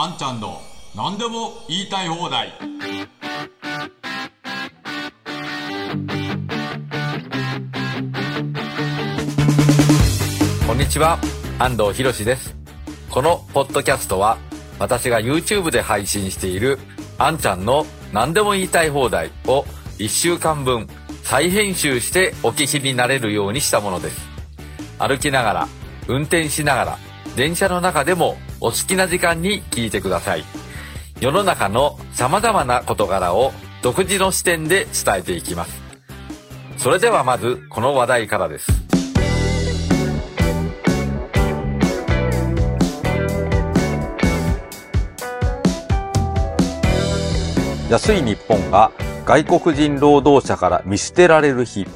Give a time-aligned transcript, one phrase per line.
[0.00, 0.60] あんちゃんの
[0.94, 2.52] 何でも言いたい放題
[10.64, 11.18] こんにちは、
[11.58, 12.54] 安藤博です。
[13.10, 14.38] このポッドキャストは、
[14.78, 16.78] 私が YouTube で配信している、
[17.18, 19.64] あんちゃんの何でも言いたい放題を
[19.98, 20.86] 1週間分
[21.24, 24.20] 再編集してお聞きになれるようにしたものです。
[25.00, 25.68] 歩きながら、
[26.06, 26.98] 運転しながら、
[27.34, 30.44] 電車の中でもお好きな時間に聞いてください。
[31.20, 35.80] 世の中の様々な事柄を独自の視点で伝えていきます。
[36.76, 38.66] それではまず、この話題からです。
[47.90, 48.92] 安い日本が
[49.24, 51.86] 外国人労働者から見捨てられる日。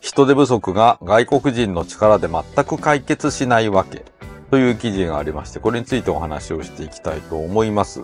[0.00, 4.04] 人手不足が外国人の力で全く解決しないわけ。
[4.54, 8.02] という記事がありまして、これについてお話をしていきたいと思います。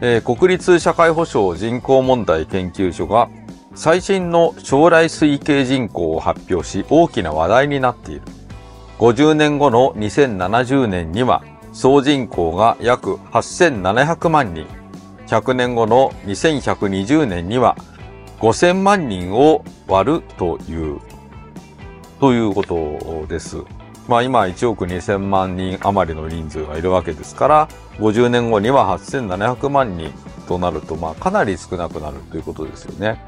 [0.00, 3.28] えー国立社会保障人口問題研究所が
[3.76, 8.22] 最新の将来推計人口を発表し大きな話題になっている。
[8.98, 14.66] 50年後の2070年には総人口が約8700万人。
[15.28, 17.76] 100年後の2120年には
[18.40, 20.98] 5000万人を割るという、
[22.18, 23.58] ということです。
[24.10, 30.12] まあ今1億2000万人余りの人数がいるわけですから、50年後には8700万人
[30.48, 33.22] となると、まあかなり少なくなるということですよね。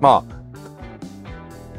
[0.00, 0.24] ま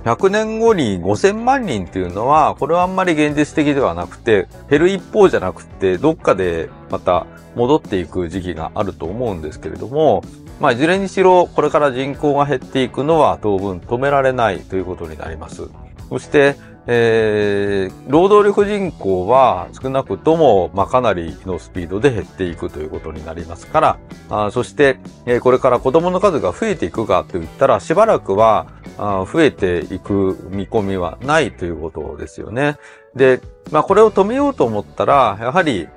[0.05, 10.23] あ、100年後に5000万人っていうのは、これはあんまり現実的ではなくて、減る一方じゃなくて、どっかでまた戻っていく時期があると思うんですけれども、
[10.61, 15.67] まあ、いずれにしろ、これから人口が減っていくのは当分止められないということになります。
[16.07, 16.55] そして、
[16.87, 32.77] えー、労働力人口は少なくとも、まあ、かなりのスピードで減っていくということになりますから、あそして、えーこれから子供の数が増えていくかといったら、しばらくは、あ増えていく見込みはないということですよね。
[33.15, 35.87] で、まあこれを止めようと思ったら、やはり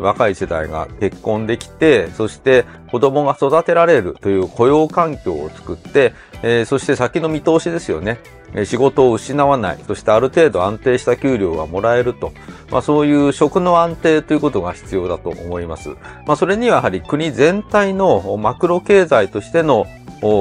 [0.00, 8.18] 若い世代が結婚できて、そして子供が育てられるという雇用環境を作って、えーそして先の見通しですよね。
[8.64, 12.32] 仕事を失わない、そしてある程度安定した給料がもらえると。
[12.70, 15.90] まあそういう職の安定ということが必要だと思います。
[16.26, 19.86] まあそれにはやはり国全体のマクロ経済としての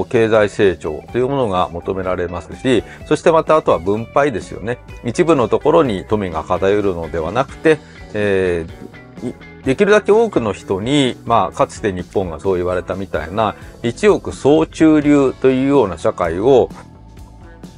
[0.10, 4.80] 経済成長というものが求められますし、そしてまたあとは分配ですよね。
[5.04, 7.80] 一部のところに富が偏るのではなくて、
[8.14, 8.98] えー
[9.68, 16.70] できるだけ多くの人に、まあ、かつて日本がそう言われたみたいな、一億総中流というような社会を、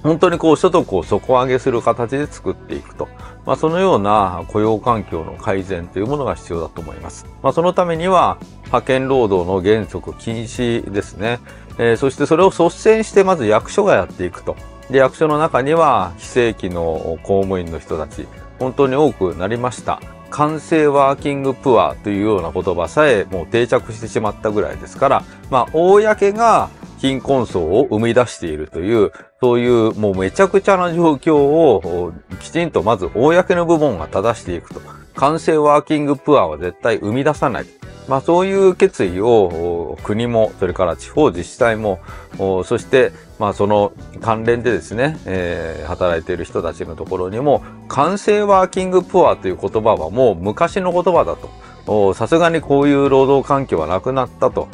[0.04, 3.08] 本当にこう所得を底上げする形で作っていくと。
[3.46, 7.26] まあそのような雇用環境の改善というものが必要だと思います。
[7.42, 11.40] まあそのためには派遣労働の原則禁止ですね。
[11.80, 14.56] えーそしてそれを率先してまず役所がやっていくと。
[14.92, 18.28] で、役所の中には非正規の公務員の人たち、
[18.60, 20.02] 本当に多くなりました。
[20.30, 26.70] 完成ワーキングプアというような言葉さえもう定着してしまったぐらいですから、まあ、公が
[27.00, 34.82] 貧困層を生み出しているという、そういうもうめちゃくちゃな状況をきちんとまず公の部門が正していくと。
[35.20, 37.66] 完成ワーキングプアは絶対生み出さない。
[38.08, 42.00] まあそういう決意を国も、それから地方自治体も、
[42.38, 43.92] そしてまあその
[44.22, 52.14] 関連でですね、えー働いている人たちのところにも、完成ワーキングプアという言葉はもう昔の言葉だと。
[52.14, 54.70] さすがにこういう労働環境はなくなったと。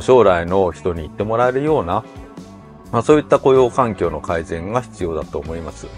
[0.00, 2.04] 将来の人に言ってもらえるような、
[2.92, 5.88] まあ、そういった雇用環境の改善が必要だと思います。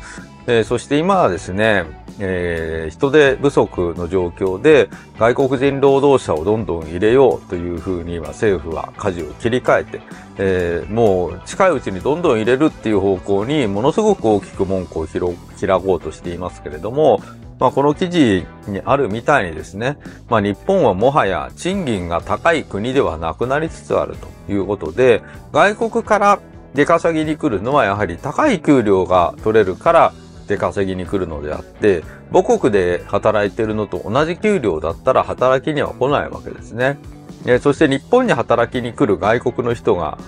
[0.47, 1.85] えーそして今はですね、
[2.19, 10.01] えー人手不足の状況で外国人労働者をどんどん入れようというふうに今政府は舵を切り替えて、
[10.39, 17.21] えーもう近いうちにどんどん入れるっていう方向にものすごく大きく門戸を広開こうとしていますけれども、
[17.59, 19.99] まあ、この記事にあるみたいにですね、
[20.29, 24.17] まあ、日本はもはや賃金が高い国ではなくなりつつある
[24.47, 25.23] ということで、
[25.53, 26.41] 外国から
[26.75, 30.13] 出稼ぎに来るのはやはり高い給料が取れるから
[30.51, 32.03] 出稼ぎに来るのであって、
[32.33, 36.99] 母国で働いてるのと同じ給料だったら働きには来ないわけですね。
[37.47, 40.19] えそして日本に働きに来る外国の人が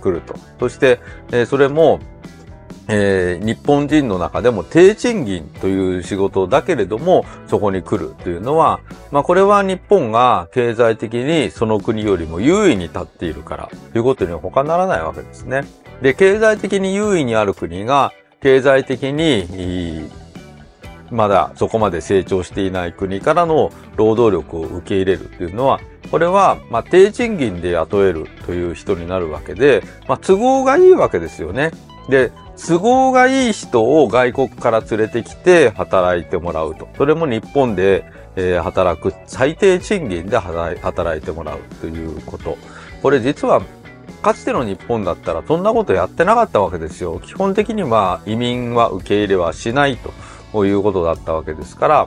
[0.00, 0.34] 来ると。
[0.60, 1.00] そして、
[1.32, 2.00] えそれも、
[2.88, 8.80] えー日本人の中でも低賃金という仕事だけれども、そこに来るというのは、
[9.10, 15.64] まあこれは日本が経済的にその国よりも優位に立っているからということには他ならないわけですね。
[16.02, 18.12] で、経済的に優位にある国が
[18.42, 20.10] 経済的に
[21.10, 25.80] まだそこまで成長していない国からの労働力を受け入れるっていうのは、
[26.10, 31.70] これは、ま、低賃金で雇えるという人になるわけで、まあ、都合がいいわけですよね。
[32.08, 36.88] で、都合がいい人を外国から連れてきて働いてもらうと。
[36.96, 38.04] それも日本で、
[38.34, 42.56] え、働く、最低賃金で働いてもらうということ。
[43.02, 43.62] これ実は
[44.22, 47.20] かつての日本だったらそんなことやってなかったわけですよ。
[47.24, 49.98] 基本的には移民は受け入れはしない
[50.52, 52.06] ということだったわけですから、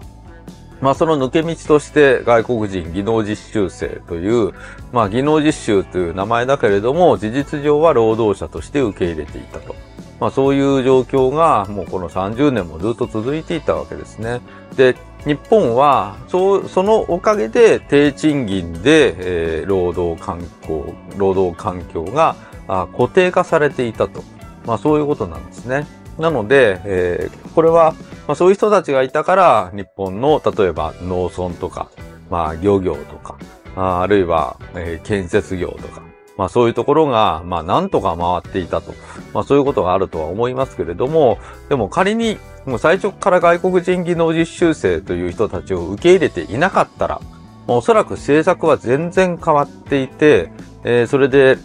[0.82, 4.54] まあその抜け道として外国人技能実習生という、
[4.94, 9.76] まあ技能実習という名前だけれども事実上は労働者として受け入れていたと。
[10.20, 14.40] まあそういう状況がもうこの30年もずっと続いていたわけですね。
[14.78, 14.96] で、
[15.26, 22.36] 日本は、そ、そのおかげで低賃金で、えー、労働環境、労働環境が
[22.68, 24.24] あ固定化されていたと。
[24.66, 25.88] まあそういうことなんですね。
[26.20, 27.94] なので、えー、これは、
[28.28, 31.90] まあそういう人たちがいたから、日本の、例えば農村とか、
[32.30, 33.38] まあ漁業とか、
[33.76, 36.04] ああるいは、えー、建設業とか、
[36.38, 38.94] まあそういうところが、まあなんとか回っていたと。
[39.34, 41.40] まあそういうことがあるとは思いますけれども、
[41.70, 47.22] でも仮にもう最初から外国人技能実習生という人たちを受け入れていなかったら、
[47.68, 50.52] おそらく政策は全然変わっていて、
[50.84, 51.58] えー、それで、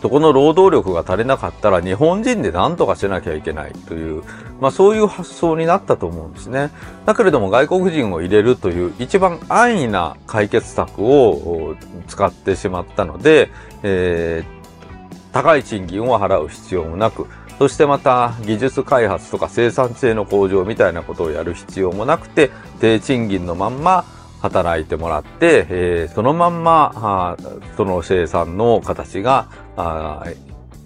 [0.00, 4.22] そこの労働力が足りなかったら日本人で何とかしなきゃいけないという、
[4.60, 6.70] まあそういう発想になったと思うんですね。
[7.04, 11.74] だけれども外国人を入れるという一番安易な解決策を
[12.06, 13.50] 使ってしまったので、
[13.82, 17.26] えー、高い賃金を払う必要もなく、
[17.58, 24.04] そしてまた技術開発とか生産性の向上みたいなことをやる必要もなくて、低賃金のまんま
[24.40, 27.36] 働いてもらって、えー、そのまんま、
[27.76, 29.48] その生産の形が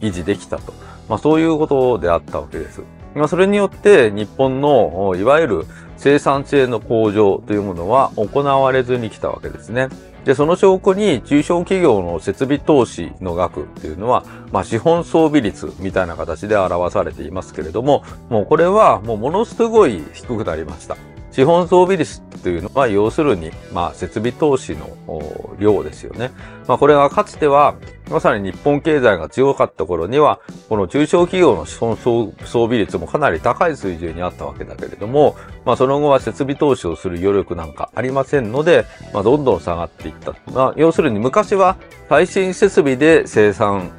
[0.00, 0.72] 維持できたと。
[1.08, 2.82] まあそういうことであったわけです。
[3.14, 5.66] まあそれによって日本のいわゆる
[5.96, 9.88] 生産性の向上というものは行われずに来たわけですね。
[10.24, 20.96] で、その証拠に中小企業の設備投資の額っていうのは、まあ資本装備率みたいな形で表されていますけれども、もうこれはもうものすごい低くなりました。
[21.32, 26.30] 資本装備率というのは、要するに、まあ、設備投資の量ですよね。
[26.68, 27.74] まあ、これはかつては、
[28.10, 38.84] まさに日本経済が強かった頃には、この中小企業の資本装備率もかなり高い水準にあったわけだけれども、まあ、その後は設備投資をする余力なんかありませんので、
[39.14, 40.34] まあ、どんどん下がっていった。
[40.52, 41.76] まあ、要するに昔は
[42.08, 43.90] 最新設備で生産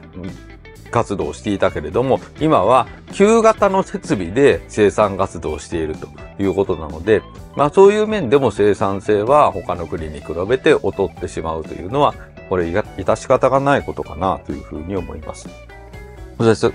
[0.93, 6.07] 活動をしていたけれども、今は旧型の設備で生産活動をしていると
[6.41, 7.21] いうことなので、
[7.57, 12.13] まあそういう面でも生産性は他の国に比べて劣ってしまうというのは、
[12.47, 15.49] これ致し方がないことかなというふうに思います。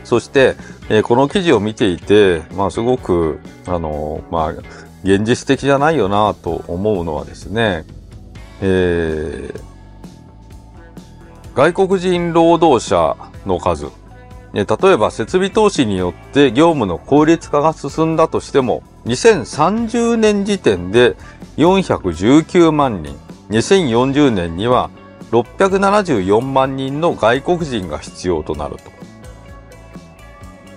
[0.05, 0.56] そして、
[0.88, 4.50] えー、この記事を見ていて、まあすごく、あのー、まあ、
[5.05, 7.85] 現実的じゃないよなと思うのはですね、
[8.61, 9.61] えー、
[11.55, 13.17] 外国人労働者
[13.47, 13.87] の数、
[14.64, 21.16] 例えば設備投資によって業務の効率化が進んだとしても、2030年時点で
[21.56, 23.16] 419万人、
[23.50, 24.90] 2040年には
[25.31, 28.99] 674万人の外国人が必要となると。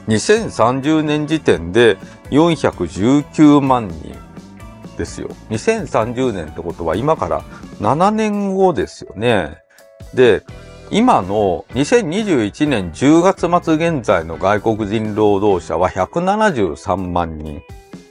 [0.08, 1.98] 2030年時点で
[2.32, 4.16] 419万人
[4.98, 5.30] ですよ。
[5.50, 7.42] 2030年ってことは今から
[7.80, 9.58] 7年後ですよね。
[10.14, 10.44] で、
[10.94, 17.62] 今の2021年10月末現在の外国人労働者は173万人。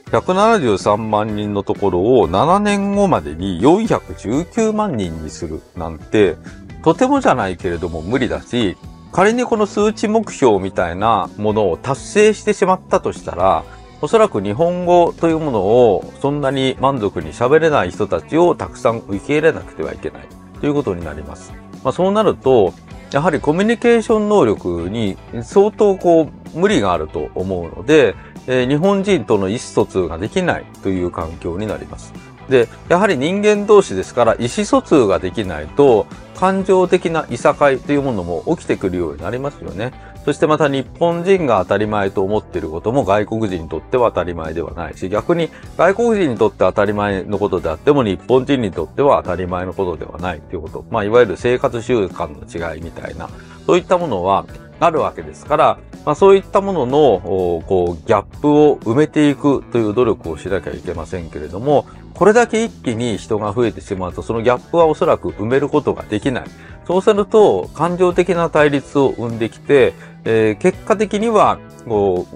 [0.05, 6.37] 173万人のところを7年後までに419万人にするなんて、
[6.83, 8.75] とてもじゃないけれども無理だし、
[9.11, 13.63] 仮にこの数値目標みたいなものを達成してしまったとしたら、
[14.01, 20.27] おそらく日本語というものをそんなに満足に喋れない人たちをたくさん受け入れなくてはいけない
[20.59, 21.53] ということになります。
[21.83, 22.73] まあ、そうなると、
[23.11, 28.15] やはりコミュニケーション能力に相当こう無理があると思うので、
[28.47, 32.13] えー、日本人との意思疎通ができないという環境になります。
[32.49, 39.91] で、やはり人間同士ですから意思疎通ができないと感情的ないさかいというものも起きてくるようになりますよね。
[40.25, 50.85] そしてまた日本人が当たり前と思っていることも外国人にとっては当たり前ではないし、逆に外国人にとって当たり前のことであっても日本人にとっては当たり前のことではないということ。
[50.91, 53.29] まあ、いわゆる生活習慣の違いみたいな、
[53.65, 54.45] そういったものは
[54.79, 57.21] あるわけですから、まあ、そういったものの、
[57.67, 66.43] こう、ギャップを埋めていくという努力をしなきゃいけませんけれども、これだけ一気に人が増えてしまうと、そのギャップはおそらく埋めることができない。
[66.85, 69.93] そうすると、感情的な対立を生んできて、
[70.25, 72.27] えー、結果的には、こ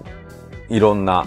[0.70, 1.26] う、いろんな、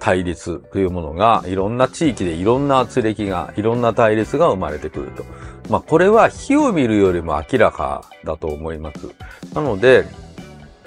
[0.00, 5.24] 対立というものが、いろんな地域でいろんな圧力が、いろんな対立が生まれてくると。
[5.70, 9.08] まあ、これは火を見るよりも明らかだと思います。
[9.54, 10.04] なので、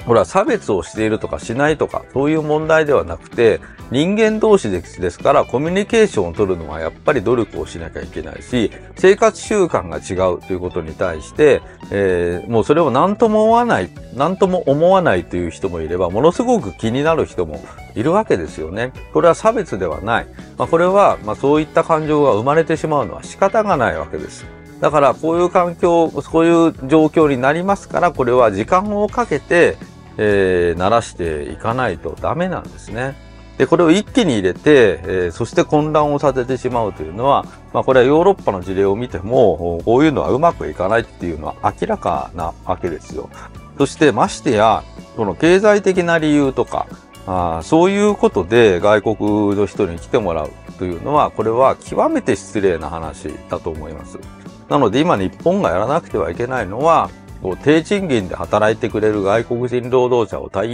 [0.05, 3.59] ほら、差別をしているとかしないとか、そういう問題ではなくて、
[3.91, 17.63] 人間同士ですから、コミュニケーションを取るのはやっぱり努力をしなきゃいけないし、生活習慣が違うということに対して、えー、もうそれを何とも思わない、何とも思わないという人もいれば、ものすごく気になる人も
[17.95, 18.91] いるわけですよね。
[19.13, 20.27] これは差別ではない。
[20.57, 24.45] まあ、これは、まあ、そういった感情が生まれてしまうのは仕方がないわけです。
[24.81, 29.77] だから、こういう環境、そういう状況になりますから、これは時間をかけて、
[30.17, 33.15] えー、慣らしていかないとダメなんですね。
[33.57, 43.29] で、これを一気に入れて、えー、そして混乱をさせてしまうというのは、まあこれはヨーロッパの事例を見ても、こういうのはうまくいかないっていうのは明らかなわけですよ。
[43.77, 44.83] そしてましてや、
[45.15, 46.87] この経済的な理由とか、
[47.27, 54.19] あそういうことで外国の人に来てもらうというのは、これは極めて失礼な話だと思います。
[54.69, 57.09] なので今日本がやらなくてはいけないのは、
[57.45, 60.67] こう低賃金で働いてくれる外国人労働者を大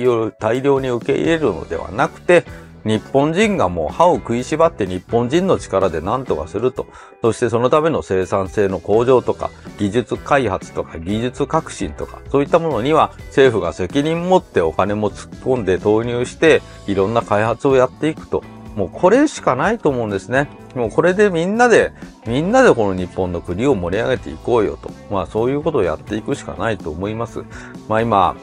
[0.62, 2.46] 量に受け入れるのではなくて、
[2.86, 6.88] 日本人がもう歯を食いしばって日本人の力で何とかすると。
[7.22, 9.50] そしてそのための生産性の向上とか、
[9.80, 18.46] 技術開発とか、技術革新とか、そういったものには政府が責任持ってお金も突っ込んで投入して、いろんな開発をやっていくと。
[18.76, 20.48] もうこれしかないと思うんですね。
[20.76, 21.92] もうこれでみんなで、
[22.26, 24.90] みんなでこの日本の国を盛り上げていこうよと。
[25.12, 27.44] まあそういうことをやっていくしかないと思います。
[27.90, 28.36] まあ今、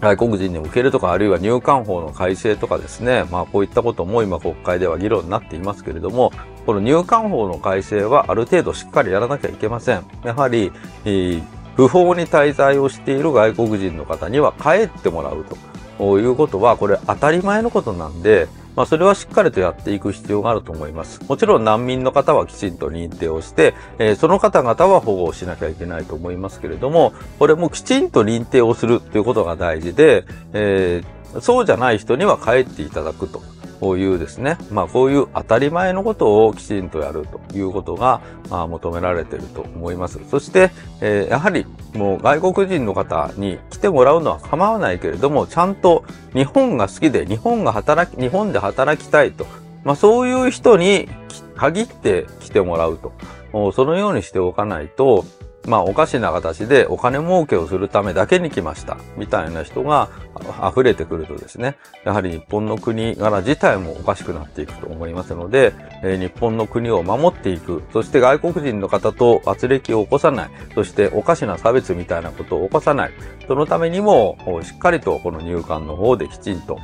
[0.00, 6.30] 外国人に受けるとか、あるいは入管法の改正とかですね、まあこういったことも今国会では議論になっていますけれども、
[6.66, 10.04] この入管法の改正はある程度しっかりやらなきゃいけません。
[10.22, 10.70] やはり、
[11.74, 15.44] 不法に滞在をしている外国人の方には帰ってもらう
[15.98, 21.20] ということは、これ当たり前のことなんで、まあ、それはしっかりとやっていく必要があると思います。
[21.28, 33.42] もちろん難民の方はきちんと認定をして、えー、その方々は保護をしなきゃいけないと思いますけれども、これもきちんと認定をするということが大事で、えー、そうじゃない人には帰っていただくと。
[33.80, 38.20] こういうですね、まあこういう当たり前のことをきちんとやるということが、
[38.50, 40.20] まあ、求められていると思います。
[40.28, 40.70] そして、
[41.00, 49.46] えー、やはりもう外国人の方に来てもらうのは構わないけれども、ちゃんと日本が好きで日本が働き、日本で働きたいと、
[49.84, 51.08] まあそういう人に
[51.56, 53.12] 限って来てもらうと。
[53.72, 55.24] そのようにしておかないと、
[55.66, 58.96] まあおかしな形でお金儲けをするためだけに来ました。
[59.16, 60.08] みたいな人が
[60.70, 73.12] 溢れてくるとですね、やはり日本の国柄自体もおかしくなっていくと思いますので、えー、日本の国を守っていく、そして外国人の方と圧力を起こさない、そしておかしな差別みたいなことを起こさない、
[73.46, 76.78] そのためにもしっかりとこの入管の方できちんと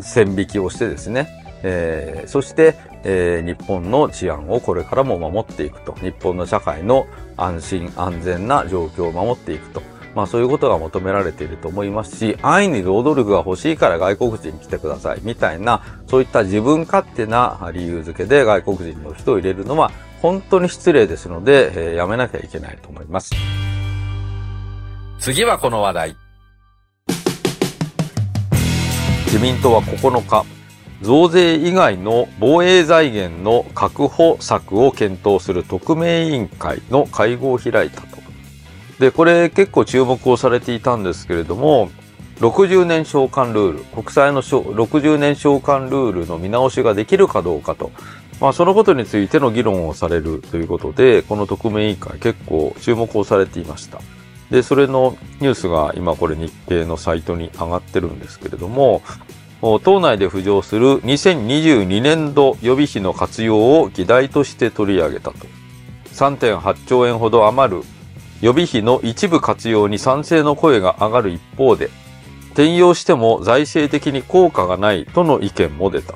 [0.00, 2.74] 線引きをしてですね、えー、そして、
[3.04, 5.92] えー、日本の治安をこれからも守っていくと。
[5.94, 9.82] 日本の社会の安心安全な状況を守っていくと。
[10.14, 23.30] まあそういうことが求められていると思いますし、安易に労働力が欲しいから外国人来てくださいみたいな、そういった自分勝手な理由付けで外国人の人を入れるのは本当に失礼ですので、えー、やめなきゃいけないと思います。
[25.18, 26.16] 次はこの話題。
[29.26, 30.44] 自民党は9日、
[31.02, 38.20] 増税以外の防衛財源の確保策を検討する特命委員会の会合を開いたと。
[38.98, 41.90] で、これ結構注目をされていたんですけれども、
[42.40, 47.90] 60年償還ルール、国債の60年償還ルールの見直しができるかどうかと。
[48.40, 54.00] まあ、そのことについての議論をされるということで、この特命委員会結構注目をされていました。
[54.50, 59.02] で、それのニュースが今これ日経のサイトに上がってるんですけれども、
[59.60, 65.46] 党内で浮上する2022年度予備費の活用を議題として取り上げたと。
[66.12, 67.82] 3.8兆円ほど余る
[68.40, 71.90] 予備費の一部活用に賛成の声が上がる一方で、
[72.52, 76.14] 転用しても財政的に効果がないとの意見も出た。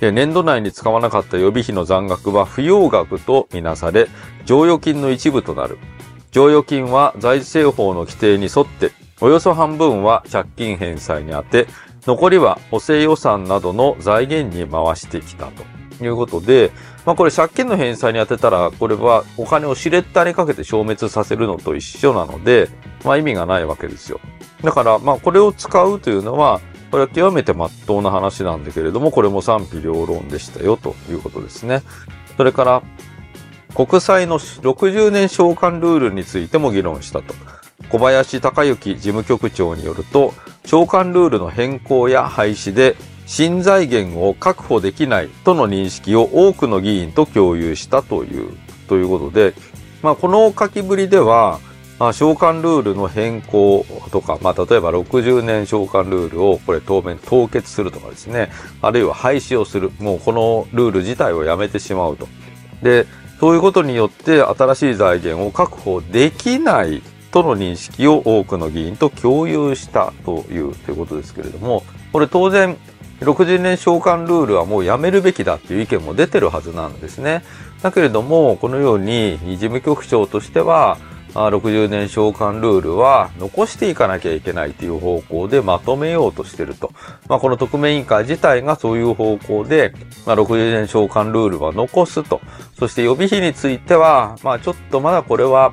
[0.00, 4.08] 年度内に使わなかった予備費の残額は不要額とみなされ、
[4.46, 5.78] 剰余金の一部となる。
[6.30, 11.70] 剰余金は財政法の規定に沿って、およそ半分は借金返済に充て、
[12.06, 15.64] 残りは補正予算などの財源に回してきたと
[16.04, 16.70] いうことで、
[17.04, 22.68] まあこれ借金の返済に当てたら、これはお金をしれったにかけて消滅させるのと一緒なので、
[23.04, 24.20] まあ意味がないわけですよ。
[24.62, 31.82] だからまあこれを使うというのは、これは極めて真っ当な話なんだけれども、これも賛否両論でしたよということですね。
[32.36, 32.82] それから、
[33.74, 37.34] 国債の60年償還ルールについても議論したと。
[37.90, 40.32] 小林隆之事務局長によると、
[40.68, 42.94] 償還ルールの変更や廃止で、
[43.24, 48.52] 新財源を確保できないとの認識を多くの議員と共有したという、
[48.86, 49.54] ということで、
[50.02, 51.58] まあ、この書きぶりでは、
[51.98, 58.50] まあ、償還ルールの変更とか、まあ、例えば60年償還ルールをこれ当面凍結するとかですね、
[58.82, 62.28] あるいは廃止をする、もうこのルール自体をやめてしまうと。
[62.82, 63.06] で、
[63.40, 72.76] そういうことによって新しい財源を確保できないとの認識を多くの議員と共有したというということですけれども、これ当然
[73.20, 77.42] 60年償還ルールはもうやめるべきだっていう意見も出てるはずなんですね。
[77.82, 80.98] だけれども、このように事務局長としては、
[81.34, 86.92] 60年償還ルールは残していかなきゃいけないという方向でまとめようとしていると。
[87.28, 89.92] まあ、この特命委員会自体がそういう方向で、
[90.26, 92.40] まあ、60年償還ルールは残すと。
[92.78, 95.72] そして予備費については、まあ、ちょっとまだこれは、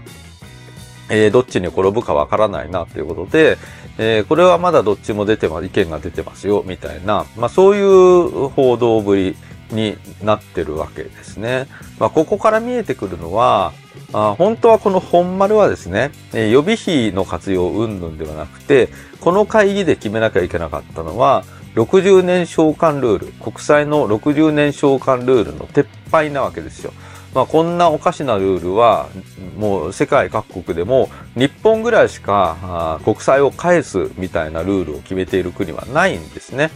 [1.10, 3.58] えー、どっちに転ぶかわからないなということで、
[3.98, 9.36] えー、これはまだどっちも出てます、意見が出てますよ、みたいな、まあそういう報道ぶり
[9.72, 11.68] になってるわけですね。
[12.00, 13.74] まあここから見えてくるのは、
[14.14, 18.90] あ本当はこの本丸はですね、予備費の活用云々ではなくて、
[19.22, 21.44] この会議で決めなきゃいけなかったのは、
[21.76, 26.94] 60年償還ルール、国際の60年償還ルールの撤廃なわけですよ。
[27.36, 29.10] まあ、こんなおかしなルールは、
[29.58, 36.72] もう世界各国でも日本ぐらいしか国債を返すみたいなルールを決めている国はないんですね。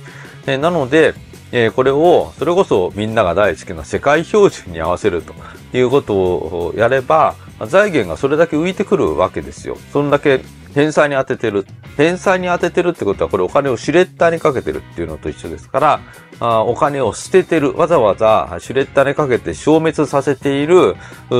[0.45, 1.13] えなので、
[1.53, 5.33] えこれを、それこそみんなが大好きな世界標準に合わせると
[5.71, 7.35] いうことをやれば、
[7.65, 9.77] 財源がそれだけ浮いてくるわけですよ。
[9.93, 10.41] そんだけ
[10.73, 11.65] 返済に当ててる。
[11.97, 15.99] 返済に当ててるってことは、これお金をシュレッダーにかけてるっていうのと一緒ですから、
[16.39, 17.75] あお金を捨ててる。
[17.75, 20.95] わざわざシュレッダーにかけて消滅させている、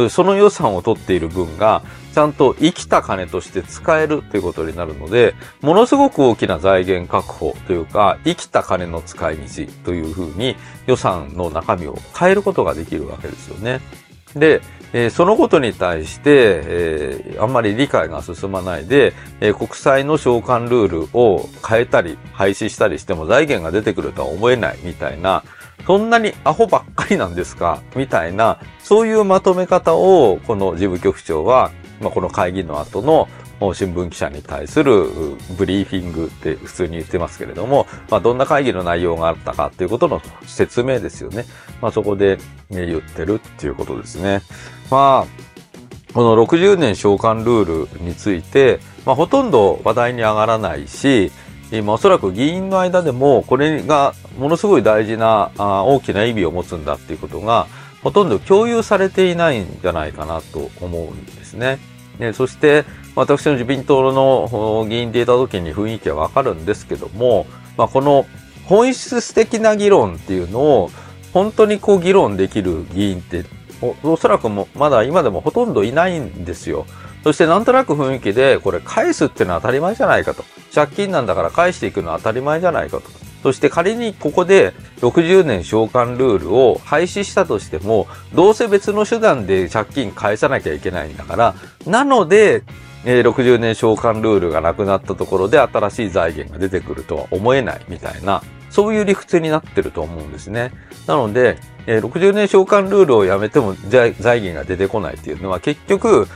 [0.09, 1.81] その予算を取っている分が、
[2.13, 9.43] ちゃんと生きた金として使えるということになるので、ものすごく大きな財源確保というか、生きた金の使い道
[9.85, 10.57] というふうに
[10.87, 13.79] 予算の中身を変えることができるわけですよね。
[14.35, 14.61] で、
[14.93, 25.43] えー、そのことに対して、えー、あんまり理解が進まないで、えー、国債の償還ルールを変えたり、廃止したりしても財源が出てくるとは思えないみたいな、
[25.85, 27.81] そんなにアホばっかりなんですか？
[27.95, 33.27] みたいな、そういうまとめ方を、この事務局長は、まあ、この会議の後の
[33.73, 35.05] 新聞記者に対する
[35.57, 41.45] ブリーフィングって普通に言ってますけれども、まあ、どんな会議の内容があったかっていうことの説明ですよね。
[41.81, 42.37] まあ、そこで、
[42.69, 44.41] 言ってるっていうことですね。
[44.89, 51.31] まあ、この60年償還ルールについて、まあ、ほとんど話題に上がらないし、
[51.71, 57.67] 今おそらく議員の間でもこれがものすごい大事なあ大きな意味を持つんだっていうことが
[58.01, 61.77] ほとんど共有されていないんじゃないかなと思うんですね。
[62.17, 67.45] ねそして私の自民党の議員でいた時に雰囲気はわかるんですけども、
[67.77, 68.25] まあ、この
[68.65, 70.91] 本質的な議論っていうのを
[71.33, 73.45] 本当にこう議論できる議員って
[73.81, 76.85] おおそらくもまだ今でもほとんどいないんですよ。
[77.23, 80.43] そしてなんとなく雰囲気で、これ返すっていうのは当たり前じゃないかと。
[80.73, 83.03] 借金なんだから返していくのは当たり前じゃないかと。
[83.43, 92.63] そして仮にここで60年償還ルールを廃止したとしても、どうせ別の手段で借金返さなきゃいけないんだから、なので、
[93.05, 100.71] えー、60年償還ルールがなくなったところで新しい財源が出てくるとは思えないみたいな、そういう理屈になってると思うんですね。
[101.07, 101.57] なので、
[101.89, 106.27] えー、60年償還ルールをやめても財源が出てこないっていうのは結局、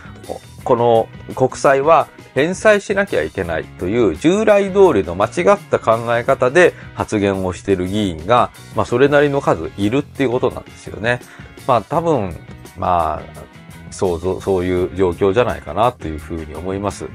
[0.64, 11.20] この国債は返済しなきゃいけないという従来通りの間違った考え方で発言をしている議員が、まあそれなりの数いるっていうことなんですよね。
[11.68, 12.36] まあ多分、
[12.76, 13.22] まあ、
[13.92, 17.06] そう、そういう状況じゃないかなというふうに思います。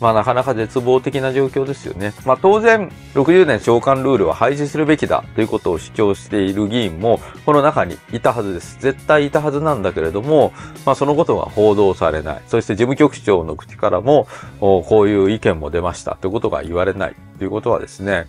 [0.00, 2.12] まあなかなか絶望的な状況ですよね。
[2.24, 8.78] まあ当然、60年償還ルールは廃止するべきだということを主張している議員もこの中にいたはずです。
[8.80, 10.52] 絶対いたはずなんだけれども、
[10.86, 12.42] まあそのことが報道されない。
[12.46, 14.28] そして事務局長の口からも、
[14.60, 18.26] こういう意見も出ましたということが言われないということはですね、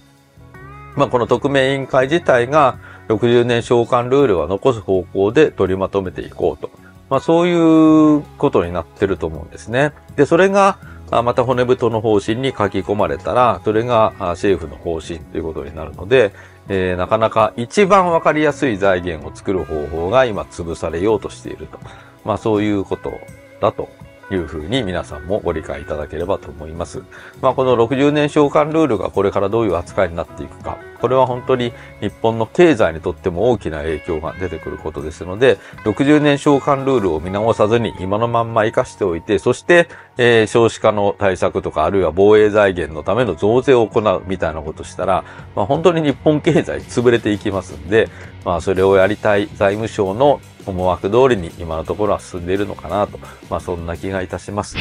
[0.96, 2.80] まあこの特命委員会自体が
[3.10, 6.72] 60年償還ルールは残す方向で取りまとめていこうと。
[7.10, 9.94] まあそういうことになってると思うんですね。
[10.16, 10.78] で、それが
[11.12, 16.32] また骨太の方針に書き込まれたら、それが政府の方針ということになるので、
[16.67, 21.80] えー、なかなか一番わかりやすい財源を作る方法が今潰されようとしていると。
[22.24, 23.12] まあそういうこと
[23.60, 23.89] だと
[24.32, 27.04] いうふうに皆さんもご理解いただければと思います。
[27.42, 39.88] まあこの60年償還ルールがこれからどういう扱いになっていくか、これは本当に日本の経済にとっても大きな影響が出てくることですので、60年償還ルールを見直さずに今のまんま活かしておいて、そして、
[40.18, 45.24] えー、少子化の対策とか、あるいは防衛財源のための増税を行うみたいなことしたら、
[45.56, 48.10] まあ、本当に日本経済潰れていきますんで、
[48.44, 54.78] まあ、それをやりたい財務省の思惑通りに今のところは進んでいるのかなと、まあ、そんな気がいたします。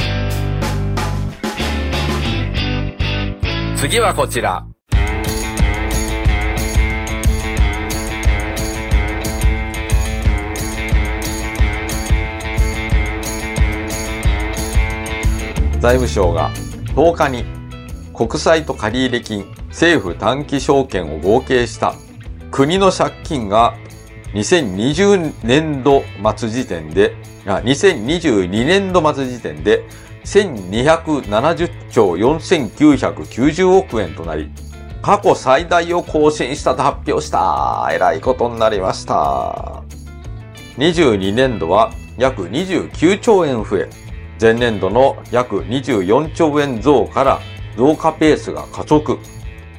[3.77, 4.67] 次はこちら。
[15.81, 16.51] 財務省が
[16.97, 17.45] 10日に
[18.13, 21.95] 国債と借入金、政府短期証券を合計した
[22.51, 23.75] 国の借金が
[24.35, 26.03] 2020年度
[26.37, 27.15] 末時点で、
[27.47, 29.85] あ2022年度末時点で
[30.25, 34.51] 1270兆4990億円となり、
[35.01, 37.89] 過去最大を更新したと発表した。
[37.93, 39.83] えらいことになりました。
[40.77, 43.89] 22年度は約29兆円増え、
[44.41, 47.41] 前年度の約24兆円増から
[47.77, 49.19] 増加ペースが加速。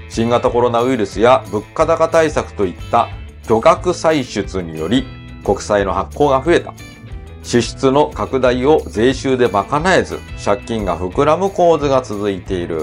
[0.09, 3.09] 新型コロナウイルスや物価高対策といった
[3.49, 5.07] 巨額歳出により
[5.43, 6.71] 国債の発行が増えた。
[7.41, 12.79] 支出の拡大を税収で賄えず、借金が膨らむ構図が続いている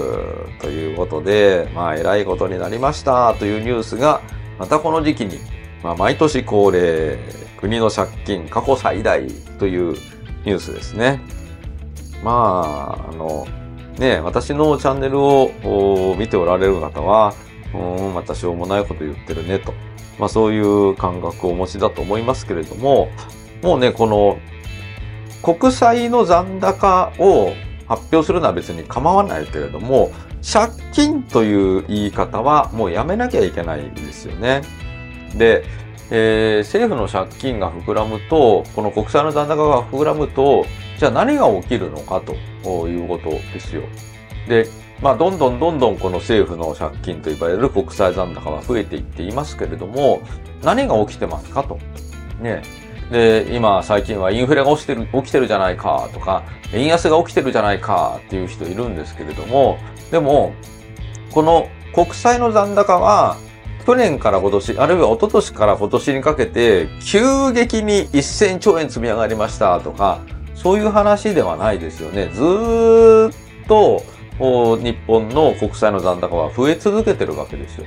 [0.59, 4.19] ということで、まあ、偉いことになりましたというニュースが、
[4.59, 5.39] またこの時期に、
[5.83, 7.17] まあ、毎年恒例、
[7.61, 9.25] 国の借金過去最大
[9.59, 9.93] という
[10.43, 11.21] ニュースですね。
[12.25, 13.47] まあ、あの、
[13.97, 17.33] ね、私のチャンネルを見ておられる方は、
[17.73, 19.73] うん、またしょうもないこと言ってるねと。
[20.19, 23.09] まあそういう感覚をお持ちだと思いますけれども、
[23.61, 24.39] もうね、この
[25.41, 27.53] 国債の残高を
[27.87, 34.61] 発表するのは別に構わないけれども、借金という言い方はもうやめなきゃいけないんですよね。
[35.35, 35.63] で、
[36.09, 40.65] えー、政府の借金が膨らむと、この国債の残高が膨らむと、
[40.97, 43.83] じゃあ何が起きるのかということですよ。
[44.47, 44.67] で、
[45.01, 50.21] まあ、どんどんどんどんこの政府の借金といわれる国債残高は増えていっていますけれども、
[50.63, 51.77] 何が起きてますかと。
[52.41, 52.63] ね。
[53.11, 59.77] で、今最近はインフレが起きてる、起きてるじゃないかとか、円安が起きてるじゃないかっていう人いるんですけれども、
[60.11, 60.53] でも、
[61.31, 63.37] この国債の残高は、
[63.85, 70.19] 去年から今年、あるいは一昨年から今年にかけて、急激に1000兆円積み上がりましたとか、
[70.55, 72.29] そういう話ではないですよね。
[72.33, 74.03] ずっと、
[74.37, 77.85] 日本の国債の残高は増え続けてるわけですよ。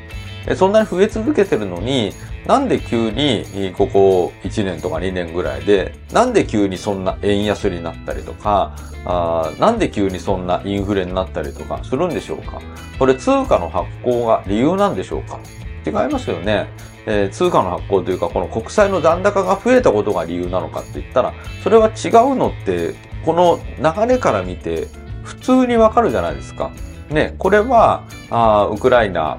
[0.56, 2.12] そんなに増え続けてるのに、
[2.46, 12.60] なんで急にここ1年とか2年ぐらいで、なんで急にそんな円安になったりとか、あなんで急にそんなインフレになったりとかするんでしょうか？
[12.98, 15.38] これ通貨の発行が理由なんでしょうか？
[15.86, 16.68] 違いますよね。
[17.06, 21.32] えー、通貨の発行というか、この国債の残高が増えたことが理由なのかって言ったら、
[21.62, 24.88] それは違うのって、この流れから見て
[25.30, 26.72] 普通にわかるじゃないですか。
[27.08, 29.38] ね、これは、あウクライナ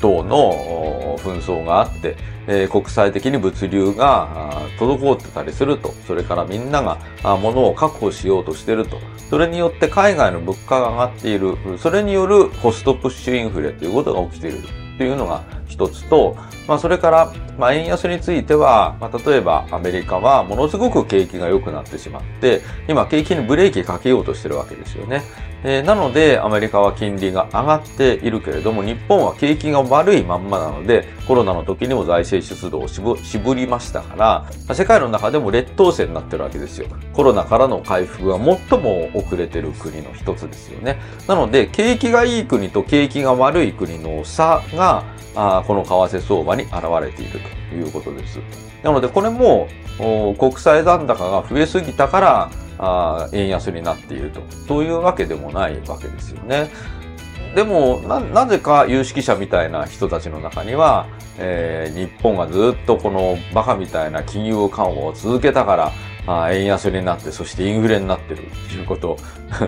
[0.00, 6.98] 等の紛争があって、えー、国際的に物流が滞ってたりすると、それからみんなが
[7.36, 14.58] 物を確保しようとしてると、それによって海外の物価が上がっている、それによるコストプッシュインフレということが起きている
[14.96, 15.42] というのが
[15.74, 16.36] 一つと、
[16.68, 25.22] まあ、それから、まあ、円安については、まあ、例えばアメリカはものすごく景気が良くなってしまって、今景気にブレーキかけようとしてるわけですよね。
[25.66, 36.86] えー、なので、アメリカは金利が上がっているけれども、日本は景気が悪いまんまなので、コロナの時にも財政出動を絞りましたから、世界の中でも劣等生になってるわけですよ。
[37.14, 41.00] コロナからの回復が最も遅れてる国の一つですよね。
[41.26, 45.02] なので、景気がいい国と景気が悪い国の差が、
[45.34, 48.40] あこの為替相場に現れているということです。
[48.82, 49.68] なので、これも
[50.38, 54.40] 国債残高が増えすぎたからあ円安になっていると。
[54.68, 56.70] そういうわけでもないわけですよね。
[57.54, 61.06] でも、な、なぜか有識者みたいな人たちの中には、
[61.38, 65.92] えー、日本がずっとこのバカみたいな金融緩和を続けたから、
[66.26, 69.16] あ円安になって、そしてインフレになってるということ。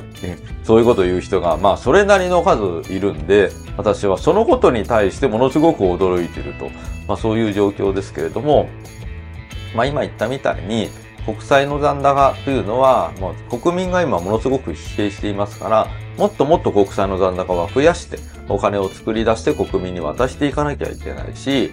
[0.64, 6.70] そういうことを言う人が、まあ、それなりの数いるんで、私はそのことに対してものすごく驚いていると、
[7.06, 8.68] まあ、そういう状況ですけれども、
[9.74, 10.88] まあ、今言ったみたいに、
[11.26, 21.72] 国債の残高というのは、もう国民が今ものすごく疲弊していますから、もっともっと国債の残高は増やして、お金を作り出して国民に渡していかなきゃいけないし、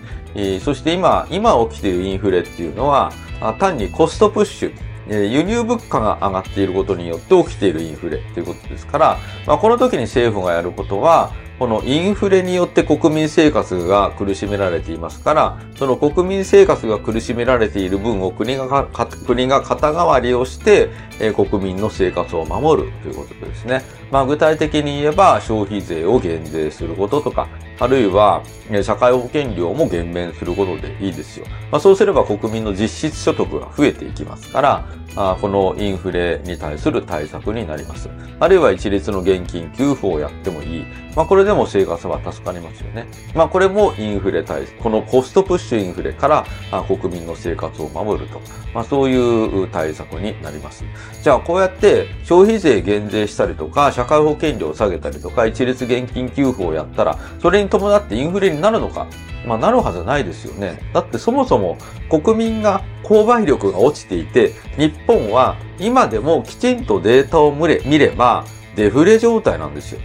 [0.61, 3.11] そして今、今起きているインフレっていうのは、
[3.51, 18.87] 単にコストプッシュ、輸入物価が上がっていることによって起きているインフレということですから、まあ、この時に政府がやることは、このインフレによって国民生活が苦しめられていますから、その国民生活が苦しめられている分を国が、
[19.25, 23.83] 国が肩代わりをして、え国民の生活を守るということでですね。
[24.11, 27.47] まあ具体的に言えば消費税を減税することとか、
[27.79, 28.43] あるいは、
[28.81, 31.45] 社会保険料も減免することでいいですよ。
[31.71, 38.09] まあそうすれば国民の実質所得が増えていきますから、あこのインフレに対する対策になります。
[38.39, 40.85] あるいは一律の現金給付をやってもいい。
[41.15, 43.05] まあこれでも生活は助かりますよね。
[43.35, 48.41] まあこれもインフレ対策、このコストプッシュインフレからあ国民の生活を守ると。
[48.73, 50.83] まあそういう対策になります。
[51.21, 59.07] じゃあこうやって消費税減税したりとか、社会保険料を下げたりとか、一律現金給付をやったら、それに伴ってインフレになるのか
[59.45, 60.79] まあなるはずないですよね。
[60.93, 61.77] だってそもそも
[62.09, 68.45] 国民が購買力が落ちていて、日本は今でもきちんとデータを見れ見れば
[68.75, 69.99] デフレ状態なんですよ。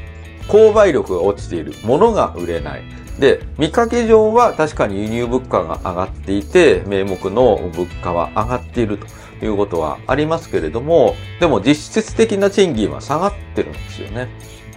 [0.49, 1.75] 購買力が落ちている。
[1.85, 2.83] 物が売れない。
[3.19, 14.29] で、見かけ上は確かに輸入物価が上がっていて、名目の物価は上がっているということはありますけれども、でも実質的な賃金は下がってるんですよね。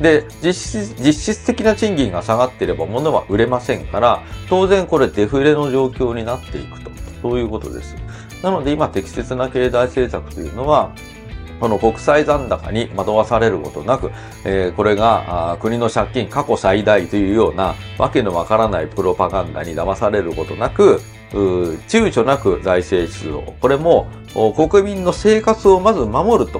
[0.01, 6.91] で、実質、実質的な賃金が下がっていれば物は売れませんから、当然これデフレの状況になっていくと。
[7.21, 7.95] そういうことです。
[8.41, 10.91] なので今適切な経済政策というのは、
[11.59, 14.09] この国際残高に惑わされることなく、
[14.43, 20.99] えーこれが国の借金過去最大というようなわけのわからないプロパガンダに騙されることなく、
[21.31, 23.53] 躊躇なく財政出動。
[23.61, 24.07] これも
[24.55, 26.59] 国民の生活をまず守ると。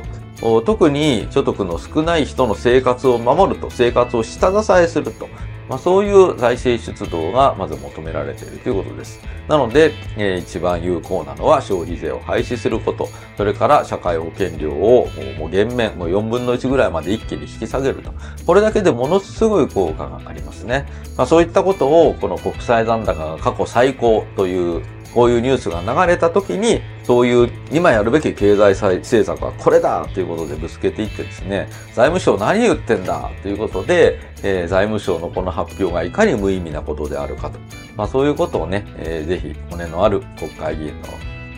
[0.65, 5.27] 特に所得の少ない人の生活を守ると、生活を下支えすると。
[5.71, 9.21] まあ、そういう財政出動がまず求められているということです。
[9.47, 15.08] なので、えー一番有効なのは消費税を廃止すること、それから社会保険料を
[15.39, 18.12] もう減免、もう4分の1ぐらいまで一気に引き下げると。
[18.45, 20.88] これだけでものすごい効果がありますね。
[21.15, 37.60] まあ、そういったことを、この国際残高が過去最高という、こういうニュースが流れた時に、そういう今やるべき経済政策はこれだということでぶつけていってですね、財務省何言ってんだということで、えー財務省のこの発表がいかに無意味なことであるかと。
[37.95, 41.08] まあそういうことをね、えーぜひ骨のある国会議員の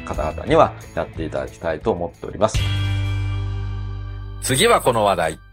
[0.05, 2.57] 方々にはやっていただきたいと思っております。
[4.41, 5.52] 次はこの話題。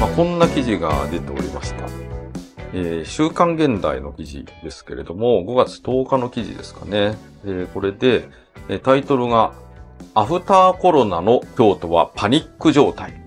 [0.00, 1.86] まあ、こんな記事が出ておりました。
[2.72, 7.16] えー週刊現代の記事ですけれども、5月10日の記事ですかね。
[7.44, 8.28] えーこれで、
[8.68, 9.52] えタイトルが、
[10.14, 13.22] アフターコロナの京都はパニック状態。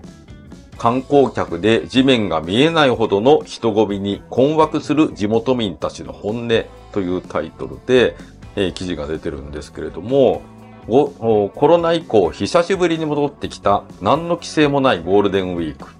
[0.78, 6.48] 観光客で地面が見えないほどの人混みに困惑する地元民たちの本音
[6.92, 8.16] というタイトルで、
[8.54, 10.42] えー記事が出てるんですけれども、
[10.86, 15.99] コロナ以降久しぶりに戻ってきた何の規制もないゴールデンウィーク。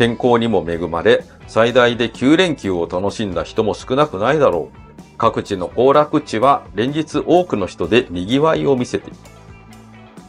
[0.00, 4.78] 天候にも恵まれ、最大で9連休を楽しんだ人も少なくないだろう。
[5.18, 9.16] 各地の行楽地は連日多くの人で賑わいを見せている。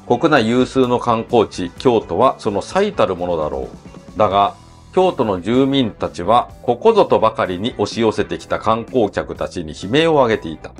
[0.10, 3.70] 国内有数の観光地、京都はその最たるものだろ
[4.14, 4.20] う。
[4.20, 4.56] だが、
[4.94, 10.74] 京都の住民たちは、ここぞとばかりに押し寄せてきた観光客たちに悲鳴を上げていた。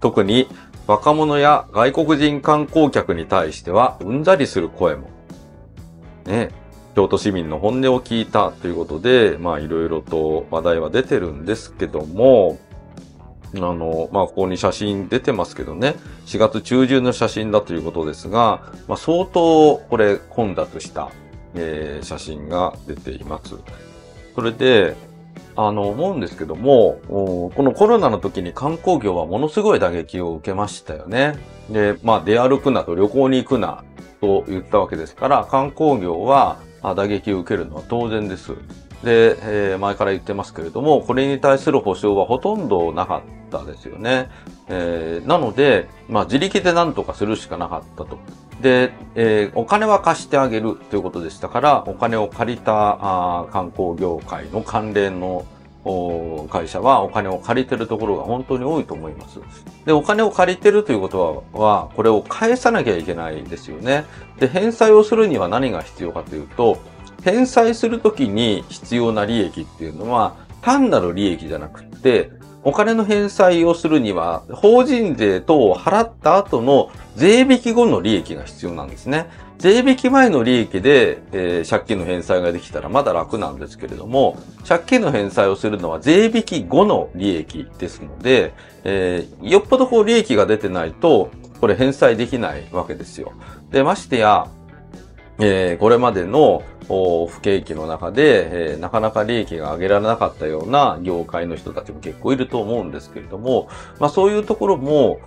[0.00, 0.48] 特に、
[0.86, 5.10] 若者や外国人観光客に対しては、うんざりする声も。
[6.24, 6.48] ね
[6.98, 12.58] 京都市民の本音を聞いたということで、まあいろいろと話題は出てるんですけども、
[13.54, 15.94] あの、まあここに写真出てますけどね、
[16.26, 21.12] 4月中旬の写真だということですが、まあ相当これ混雑した、
[21.54, 23.54] えー写真が出ています。
[24.34, 24.96] それで、
[25.54, 31.36] あの、思うんですけども、このコロナの時に観光業はものすごい打撃を受けましたよね。
[31.70, 33.84] で、まあ出歩くなと旅行に行くな
[34.20, 38.52] と言ったわけですから、観光業はあ打撃を受けるのは当然です。
[39.04, 44.28] で、えー前から言ってますけれども、これに対する保証はほとんどなかったですよね。
[44.68, 48.18] えーなので、まあ自力で何とかするしかなかったと。
[48.60, 52.98] で、えーお金は貸してあげるということでしたから、お金を借りた
[53.42, 55.44] あ観光業界の関連の
[56.50, 59.40] 会社はお金を借りてるところが本当に多いと思います。
[59.84, 64.04] で、お金を借りてるということは、はこれを返さなきゃいけないですよね。
[64.38, 66.78] で、返済をするには何が必要かというと、
[67.24, 72.30] 返済するときに必要な利益っていうのは、単なる利益じゃなくって、
[72.68, 79.30] お金の返済をするには、法人税等を払った後の税引き後の利益が必要なんですね。
[79.56, 84.36] 税引き前の利益で、えー借金の返済ができたらまだ楽なんですけれども、
[84.68, 88.52] 借金の返済をするのは税引き後の利益ですので、
[88.84, 91.30] えーよっぽどこう利益が出てないと、
[91.62, 93.32] これ返済できないわけですよ。
[93.70, 94.46] で、ましてや、
[95.38, 103.68] えー、これまでの不景気の中で、えー、なかなか利益が上げられなかったような業界の人たちも結構いると思うんですけれども、
[104.00, 105.20] まあそういうところも、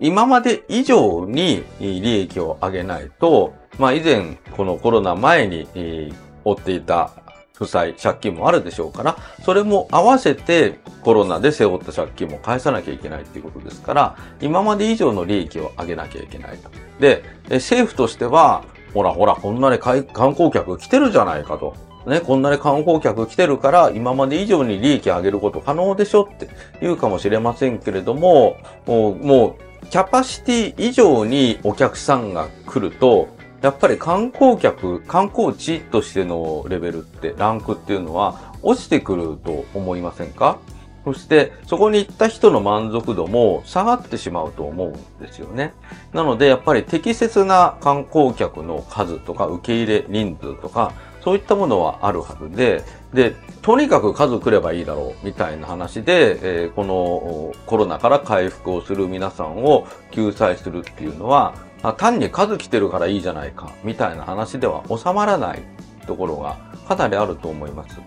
[0.00, 7.12] 今まで以上に利益を上げないと、まあ以前このコロナ前に、えー、負っていた
[7.54, 16.70] 負債、借金もあるでしょうから、それも合わせてコロナで背負った借金も返さなきゃいけないっていうことですから、今まで以上の利益を上げなきゃいけないと。
[16.98, 21.74] で、政府としては、ほらほら、こんなに観光客来てるじゃないかと。
[22.06, 26.48] ね、こんなに観光客来てるから、今まで以上に利益上げること可能でしょって
[26.80, 33.28] 言うかもしれませんけれども、もう、もうキャパシティ以上にお客さんが来ると、
[33.60, 40.58] やっぱり観光客、観光地としてのレベルって、ランクっていうのは落ちてくると思いませんか？
[41.04, 45.72] そして、そこに行った人の満足度も下がってしまうと思うんですよね。
[46.12, 52.84] なので、やっぱり適切な観光客の数とか受け入れ人数とか、そういったものはあるはずで、
[53.14, 61.54] で、とにかく数来ればいいだろう、みたいな話で、えー、このコロナから回復をする皆さんを救済するっていうのは、
[61.96, 65.62] 単に数来てるからいいじゃないか、みたいな話では収まらない
[66.06, 67.98] ところがかなりあると思います。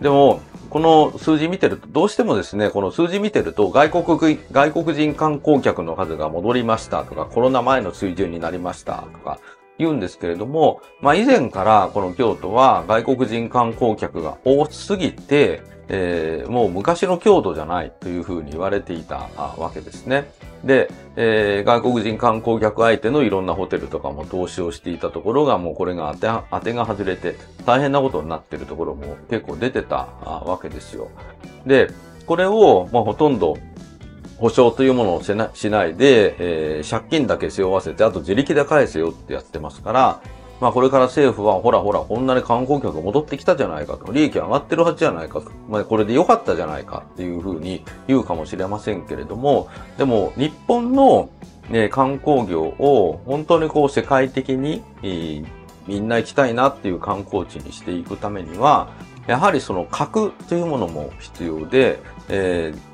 [0.00, 9.38] でも、この数字見てると、どうしてもですね、この数字見てると、外国、外国人観光客の数が戻りましたとか、コロナ前の水準になりましたとか、
[9.78, 20.30] 言うんですけれども、まあ以前からこの京都は外国人観光客が多すぎて、えー、もう昔の京都じゃないというふうに言われていたわけですね。
[20.64, 31.08] で、えー、外国人観光客相手のいろんなホテルとかも投資をしていたところが、もうこれが当て当てが外れて大変なことになってるところも結構出てたわけですよ。
[31.66, 31.90] で、
[32.26, 33.56] これを、まあ、ほとんど
[34.38, 36.36] 保証というものをしないで、
[36.78, 40.20] えー、借金だけ背負わせて、あと自力で返せよってやってますから、
[40.60, 51.30] まあこれから政府はほらほらこんなに観光客戻ってきたじゃないかと、利益上がってるはずじゃないかと、まあこれで良かったじゃないかっていうふうに言うかもしれませんけれども、でも日本の、
[51.70, 55.46] ね、観光業を本当にこう世界的に、えー、
[55.86, 58.90] みんな行きたいなっていう観光地にしていくためには、
[59.26, 62.87] やはりその核というものも必要で、えー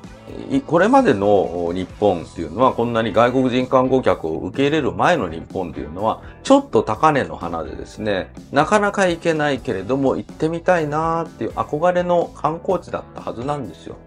[0.65, 13.97] これまでの日本っていうのは、こんなに外国人観光客を受け入れる前の日本っていうのは、ちょっと高値の花でですね、なかなか行けないけれども行ってみたいなーっていう憧れの観光地だったはずなんですよ。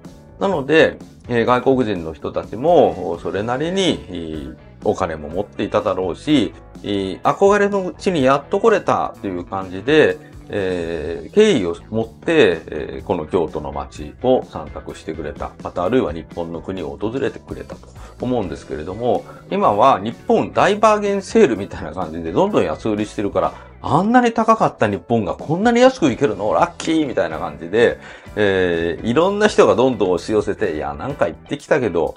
[0.40, 6.52] なので、外国人の人たちもそれなりにお金も持っていただろうし、
[6.83, 10.16] 憧れの地にやっと来れたという感じで、
[10.50, 15.52] えー、敬意を持って、えー、この京都の街を散策してくれた。
[15.62, 17.88] またあるいは日本の国を訪れてくれたと
[18.20, 26.52] 思うんですけれども、今は日本大バーゲンセールみたいな感じでどんどん安売りしてるから、あんなに高かった日本がこんなに安く行けるの？
[26.52, 27.98] ラッキーみたいな感じで、
[28.34, 32.16] えー、いろんな人がどんどん押し寄せて、いや、なんか行ってきたけど、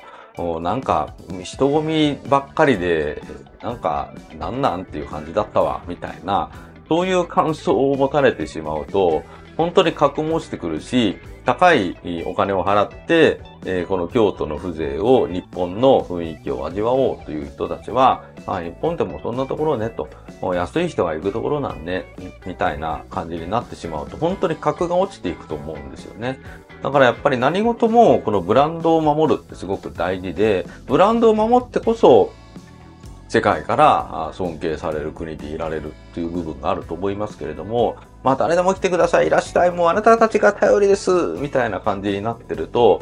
[0.61, 1.13] なんか、
[1.43, 3.21] 人混みばっかりで、
[3.61, 6.49] なんか、なんなんっていう感じだったわ、みたいな、
[6.91, 9.23] そういう感想を持たれてしまうと、
[9.56, 20.10] 本当に格も落ちてくるし、高いお金を払って、えー、この京都の風情を日本の雰囲気を味わおうという人たちは、あ日本でもそんなところねと、
[20.54, 22.13] 安い人が行くところなんね、
[22.45, 26.41] みたいな感じになってしまうと、本当に格が落ちていくと思うんですよね。
[26.84, 32.34] だからやっぱり何事もこのブランドを守るってすごく大事で、ブランドを守ってこそ
[33.31, 43.01] 世界から尊敬される国でいられるっていう部分があると思いますけれども、まあ誰でも来てください、いらっしゃい、もうあなたたちが頼りです、みたいな感じになってると、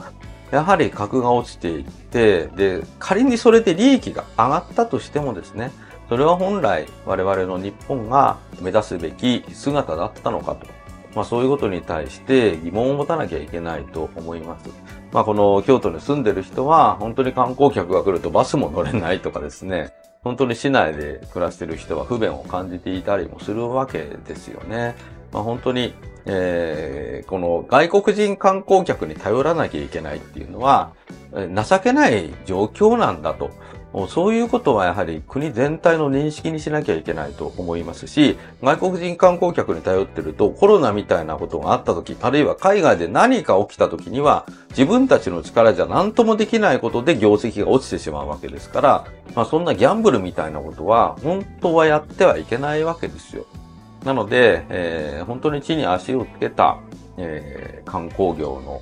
[0.51, 5.71] やはり格が落ちていって、で、仮にそれで利益が上がったとしてもですね、
[6.09, 10.67] それは本来我々の日本が目指すべき姿だったのかと。
[11.15, 14.69] まあそういうことに対して疑問を持たなきゃいけないと思います。
[15.11, 19.91] まあこの京都に住んでる人は本当に観光客が来るとバスも乗れないとかですね、
[20.23, 24.95] 本当に市内で暮らしている人は不便を感じていたりもするわけですよね。
[25.32, 25.93] まあ、本当に、
[26.25, 30.93] えー、この外国人観光客に頼らなきゃいけないっていうのは、
[31.34, 33.51] 情けない状況なんだと
[34.08, 49.05] そういうことはやはり国全体の認識にしなきゃいけないと思いますし、外国人観光客に頼ってるとコロナみたいなことがあった時、あるいは海外で何か起きた時には自分たちの力じゃ何ともできないことで業績が落ちてしまうわけですから、
[49.36, 53.45] まあそんなギャンブルみたいなことは本当はやってはいけないわけですよ。
[54.05, 56.78] なので、えー、本当に地に足をつけた、
[57.18, 58.82] えー、観光業の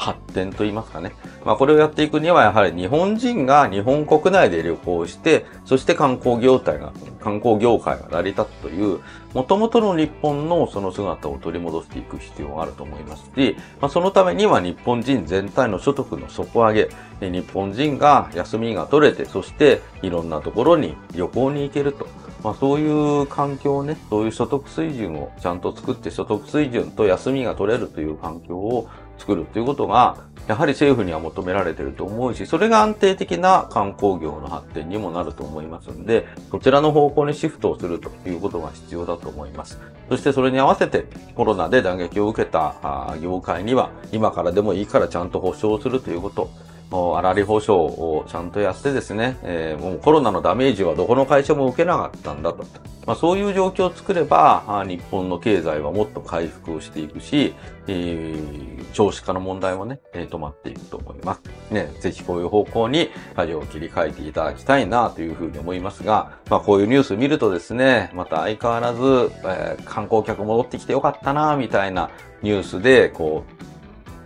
[0.00, 1.12] 発展といいますかね。
[1.44, 9.00] まあこれをやっていくにはやはり日本人が日本国内で旅行して、そして観光業態が、観光業界が成り立つという、
[9.34, 16.88] 元々の日本のその姿を取り戻していく必要があると思いますし、まあそのためには日本人全体の所得の底上げ、
[17.20, 22.08] 日本人が休みが取れて、そしていろんなところに旅行に行けると。
[22.42, 28.88] まあそういう環境をね、そういう所得水準をちゃんと作って所得水準と休みが取れるという環境を
[29.20, 30.16] 作るということが、
[30.48, 39.78] やはり政府には求められていると思うし、それが安定的な観光業の発展にもなると思いますんで、こちらの方向にシフトをするということが必要だと思います。
[40.08, 41.04] そしてそれに合わせて
[41.36, 46.50] コロナで打撃を受けた業界には、今からでもいいからちゃんと保証するということ、
[46.90, 52.64] 粗利保証をちゃんとやってですね、えー、もうコロナのダメージはどこの会社も受けなかったんだと。
[53.06, 57.54] まあ、そういう状況を作れば、日本の経済はもっと回復をしていくし、
[57.86, 61.42] えー、少子化の問題もね、えー、止まっていくと思います。
[61.72, 69.00] ね、ぜひこういう方向に舵を切り替えていただきたいなというふうに思いますが、まあこういうニュース見るとですね、また相変わらず、
[69.44, 72.10] えー、観光客戻ってきてよかったなみたいな
[72.42, 73.69] ニュースで、こう、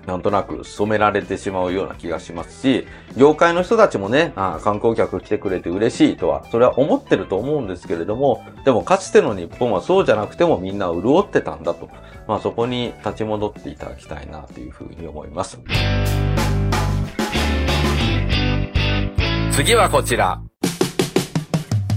[0.07, 2.87] なんとなく染められてしまうような気がしますし、
[3.17, 11.89] 業界の人たちもね、あ観光客来てくれて嬉しいとは、それは思ってると思うんですけれども、でもかつての日本はそうじゃなくてもみんな潤ってたんだと。
[12.27, 15.59] まあそこに立ち戻っていただきたいなというふうに思います。
[19.53, 20.41] 次はこちら。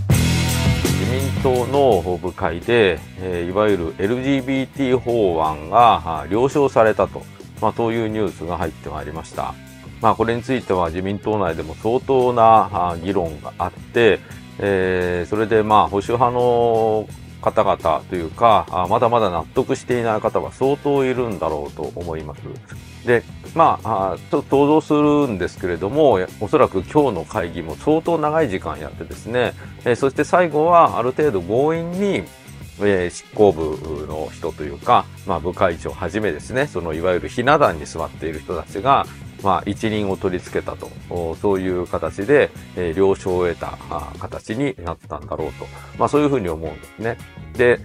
[0.09, 7.23] 自民党の部会で、え、いわゆる LGBT 法案が了承されたと。
[7.61, 9.53] まあ、そういうニュースが入ってまいりました。
[10.01, 14.19] まあ、これについては自民党内でも相当な議論があって、
[14.59, 17.07] えー、それでまあ、保守派の
[17.41, 22.41] 方々というか、まだまだ納得していない方は相当いるんだろうと思います。
[23.05, 23.23] で、
[23.55, 29.53] まあ、ちょっと想像するんですけれども、おそらく今日の会議も相当長い時間やってですね、
[29.85, 32.23] えー、そして最後はある程度強引に、
[32.79, 39.05] えー、執行部の人というか、まあ、部会長はじめですね、そのいわゆるひな壇に座っている人たちが、
[39.43, 40.89] まあ、一任を取り付けたと、
[41.35, 43.77] そういう形で、えー、了承を得た
[44.19, 45.65] 形になったんだろうと。
[45.97, 47.17] まあ、そういうふうに思うんですね。
[47.53, 47.79] で、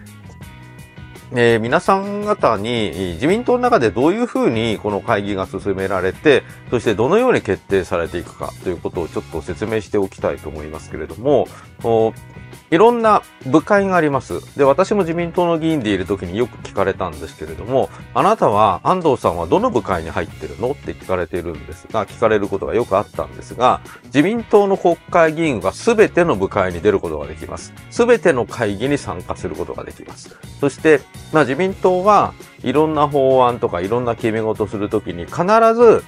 [1.35, 11.49] えー、皆さん方に自民党の中でどういうふうにこの会議が進められて、そしてどのように決定されていくかということをちょっと説明しておきたいと思いますけれども、
[12.73, 14.41] いろんな部会があります。
[14.57, 27.75] で、私も自民党の議員でいる時によく聞かれたんですけれども、あなたは安藤さんはどの部会に入ってるのって聞かれているんですが、聞かれることがよくあったんですが、自民党の国会議員は全ての部会に出ることができます。
[27.91, 30.35] 全ての会議に参加することができます。
[30.59, 32.33] そして、まあ自民党は
[32.63, 35.43] いろんな法案とかいろんな決め事するときに必
[35.75, 36.05] ず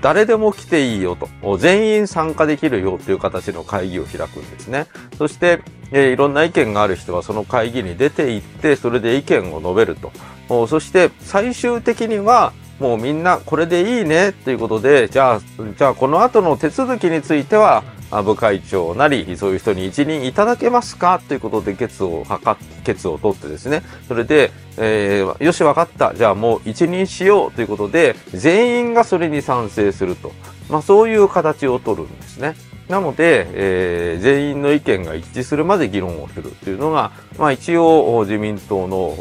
[0.00, 4.86] 誰でも来ていいよと、全員参加できるよという形の会議を開くんですね。
[5.16, 5.60] そして、
[5.92, 10.66] え、いろんな意見がある人はその会議に出て行って、それで意見を述べると。
[10.66, 15.40] そして最終的にはもうみんなこれでいいねっていうことで、じゃあ、
[15.76, 21.20] じゃあこの後の手続きについては部会長なり、そういう人に一任いただけますか？
[21.28, 26.14] ということで、決を図っ、決を取ってですね、それで、えー、よし、わかった。
[26.14, 30.32] じゃあもう一任しようということで、全員がそれに賛成すると。
[30.68, 32.54] まあそういう形を取るんですね。
[32.88, 39.14] なので、えー、全員の意見が一致するまで議論をするというのが、まあ一応自民党の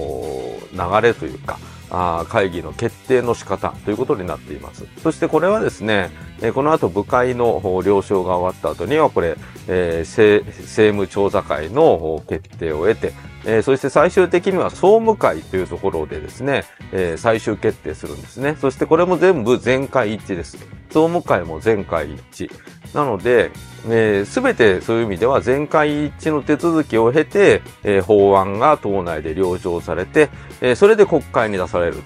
[0.71, 1.59] 流れというか、
[1.89, 4.85] あ会議の決定の仕方ということになっています。
[5.01, 6.09] そしてこれはですね、
[6.41, 13.13] えこの後部会の了承が終わった後にはこれ、えー、政務調査会の決定を得て、
[13.45, 18.57] えー、そして最終的には総務会というところでですね、えー、最終決定するんですね。
[18.59, 20.57] そしてこれも全部全会一致です。
[20.89, 22.51] 総務会も全会一致。
[22.97, 23.59] なので、す、
[23.91, 30.29] えー、てそういう意味では全会一致の手続きを経て、えー、法案が党内で了承されて、
[30.61, 32.01] えー、それで国会に出される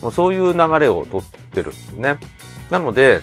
[0.00, 0.12] と。
[0.12, 2.18] そういう流れをとってるんですね。
[2.70, 3.22] なので、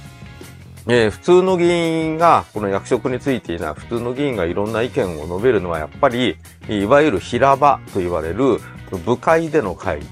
[0.86, 6.36] えー、普通の議員が、この役職についていない普通の議員がいろんな意見を述べるのはやっぱり、
[6.68, 8.60] いわゆる平場と言われる
[9.06, 10.08] 部会での会議。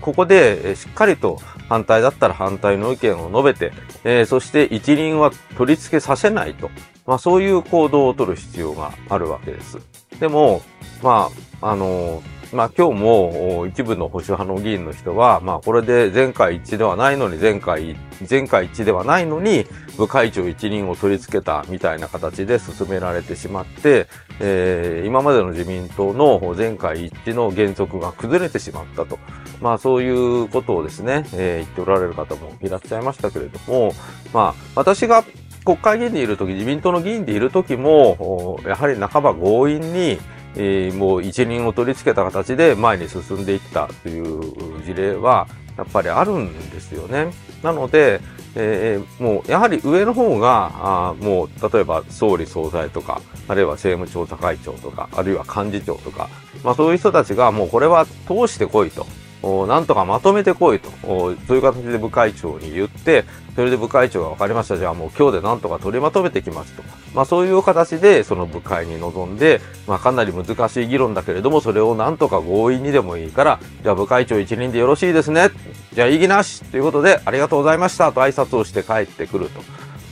[0.00, 3.72] ここでしっかりと反対だったら反対の意見を述べて、
[4.04, 6.70] えー、そして一輪は取り付けさせないと。
[7.06, 9.78] まあそういう行動を取る必要があるわけです。
[10.20, 10.62] でも、
[11.02, 11.30] ま
[11.60, 12.22] あ、あの、
[12.52, 17.96] まあ今日も一部の保守派の議員の人は、まあこれで前回一致ではないのに前回、
[18.28, 24.06] 前回一致ではないのに部会長一任を取り付けたみたいな形で進められてしまって、
[24.40, 29.18] えー、今までの自民党の前回一致の原則が崩れてしまったと。
[29.60, 33.92] まあそういうことをですね、えー、言っておられる方もいらっしゃいましたけれども、
[34.32, 35.24] まあ私が
[35.64, 40.18] 国会議員でいるとき、自民党の議員でいるときも、やはり半ば強引に、
[40.58, 45.46] えー、もう一輪を取り付けた形で前に進んでいったという事例は、
[45.76, 47.32] やっぱりあるんですよね。
[47.62, 48.20] なので、
[48.56, 56.28] えー、もうやはり上の方が、あもう例えば総理総裁とか、あるいは政務調査会長とか、あるいは幹事長とか、
[56.64, 59.06] まあそういう人たちがもうこれは通してこいと。
[59.42, 63.24] なんとかまとめてこいと、そういう形で部会長に言って、
[63.54, 64.76] それで部会長が分かりました。
[64.76, 66.82] じゃあもう今日でなんとか取りまとめてきますと。
[67.14, 75.50] まあそういう形でその部会に臨んで、まあかなり難しい議論だけれども、それをなんとか強引にでもいいから、じゃあ部会長一任でよろしいですね。
[75.92, 79.60] じゃあ異議なしということで、ありがとうございましたと挨拶をして帰ってくると。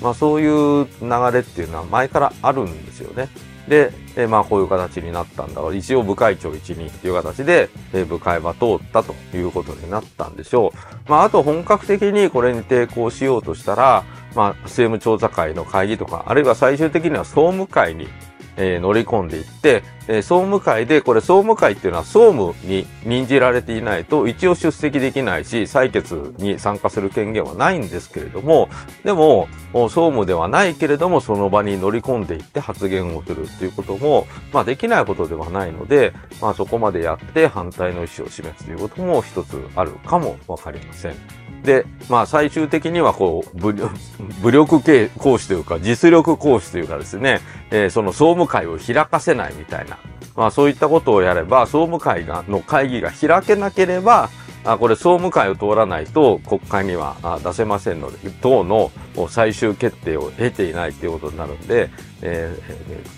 [0.03, 3.29] まあそういう流れっていうのは前からあるんですよね。
[3.69, 5.77] で、えまあこういう形になったんだろう。
[5.77, 11.11] 一応部会長一任っていう形で、え部会は通ったということになったんでしょう。
[11.11, 14.05] まああと本格的にこれに抵抗しようとしたら、
[14.35, 18.09] まあ政務調査会の会議とか、あるいは最終的には総務会に
[18.57, 28.69] え、乗り込んでいって、え、総務会で、これ総務会っていうのは総務に任じられていないと一応出席できないし、採決に参加する権限はないんですけれども、
[29.05, 41.15] でも、総務ではないけれども、その場に乗り込んでいって発言をするっていうことも、まあできないことではないので、まあそこまでやって反対の意思を示すということも一つあるかもわかりません。
[41.63, 43.75] で、まあ最終的にはこう、武
[44.51, 47.41] 力行使というか、実力行使というかですね、
[47.71, 49.96] えー、その総務会を開かせないみたいな、
[50.37, 54.31] まあそういったことをやれば、総務会がの会議が開けなければ、
[54.67, 58.91] あこれ総務会を通らないと国会には出せませんので、党の
[59.29, 61.89] 最終決定を得ていないということになるんで、
[62.21, 62.59] え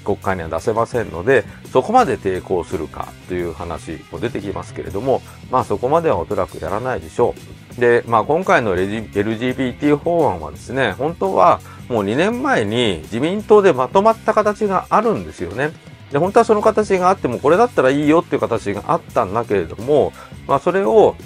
[0.02, 7.34] ー、国会には出せませんので、そこまで抵抗するかという話も出てきますけれども、まあそこまではおそらくやらないでしょ
[7.76, 7.80] う。
[7.80, 15.70] で、まあ今回の LGBT 法案はですね、本当はもう2年前に自民党でまとまった形があるんですよね。
[16.12, 20.12] で、本当はその形があっても、これだったらいいよっていう形があったんだけれども、
[20.46, 21.16] まあそれを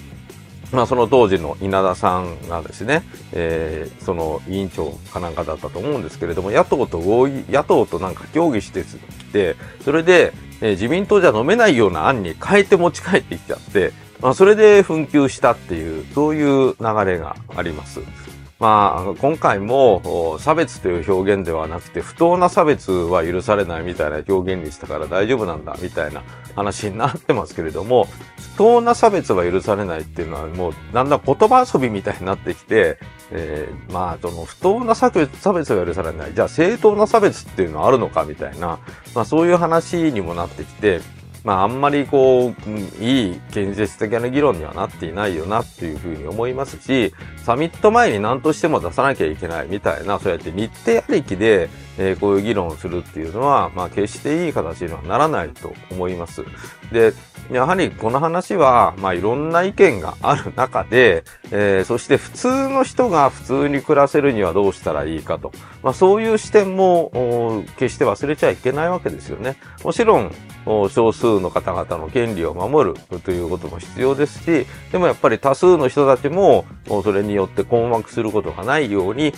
[0.72, 18.00] まあ、その当時の稲田さんがですね、えー、その委員長かなんかだったと思うんですけれども、野党と合意、野党となんか協議してきて、それで、えー、自民党じゃ飲めないような案に変えて持ち帰ってきちゃって、まあ、それで紛糾したっていう、そういう流れがあります。
[18.62, 26.22] まあ、今回も差別という表現ではなくて、不当な差別は許されないみたいな表現にしたから大丈夫なんだみたいな
[26.54, 28.04] 話になってますけれども、
[28.54, 32.98] 不当な差別は許されないっていうのはもうだんだん言葉遊びみたいになってきて、
[33.32, 36.32] えー、まあ、その不当な差別差別は許されない。
[36.32, 38.78] じゃあ正当な差別っていうのはあるのかみたいな、
[39.12, 41.00] まあそういう話にもなってきて、
[41.44, 47.12] まあ、あんまりこう、いい建設的な議論にはなっていないよなっていうふうに思いますし、
[47.44, 51.68] サミット前に何としても出さなきゃいけないみたいな、そうやって日程ありきで、
[51.98, 56.44] えー、こういう議論をするっていうのは、まあ、決していい形にはならないと思います。
[56.92, 57.12] で、
[57.50, 65.52] やはりこの話は、まあ、いろんな意見がある中で、えー、そして普通の人が普通に暮らせるにはどうしたらいいかと。
[65.82, 69.56] まあ、そういう視点も決して忘れちゃいけないわけですよね。
[69.84, 70.32] もちろん、
[70.90, 76.64] 少数の方々の権利を守るということも必要ですし、でもやっぱり多数の人たちも、
[77.02, 79.32] それによって困惑することがないように、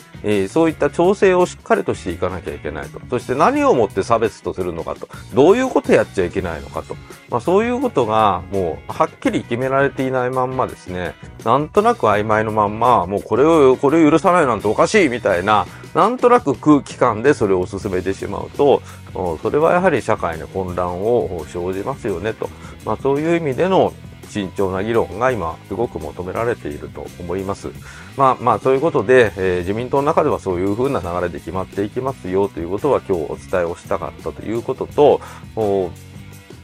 [0.48, 3.00] そういった調整をしっかりとしていかなきゃいけないと。
[3.10, 5.08] そして何をもって差別とするのかと。
[5.34, 6.96] どういうことやっちゃいけないのかと。
[7.30, 11.14] まあ、そういうことがもうはっきり決められていないまんまですね、
[11.44, 18.82] なんとなく曖昧のまんま、もうこれを、これを許さないなんておかしいみたいな、なんとなく空気感でそれを進めてしまうと、
[19.14, 22.50] それはやはり社会の混乱を生じますよねと。
[22.84, 23.92] まあ、そういう意味での
[24.28, 27.68] 慎重な議論が今すごく求められていると思います。
[28.16, 35.20] まあまあそういうことで、えー、自民党の中ではそういうふうな流れで決まっていきますよということは今日お伝えをしたかったということと、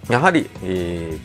[0.08, 0.48] やはり、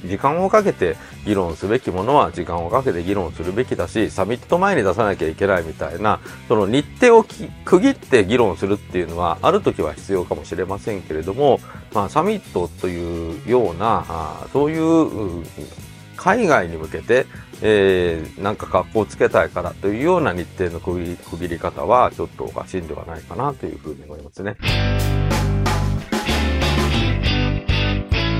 [0.05, 0.95] 時間をかけて
[1.25, 11.59] 議論すべきものは時間をかけて議論するべきだし、サミット前に出さなきゃいけないみたいな、その日程を区切って議論するっていうのは、ある時は必要かもしれませんけれども、
[11.93, 15.45] まあ、サミットというような、あそういう
[16.17, 17.25] 海外に向けて、
[17.61, 24.57] えー、なんか格好をつけたいからというような日程の区切り方はちょっとおかしいんではないかなというふうに思いますね。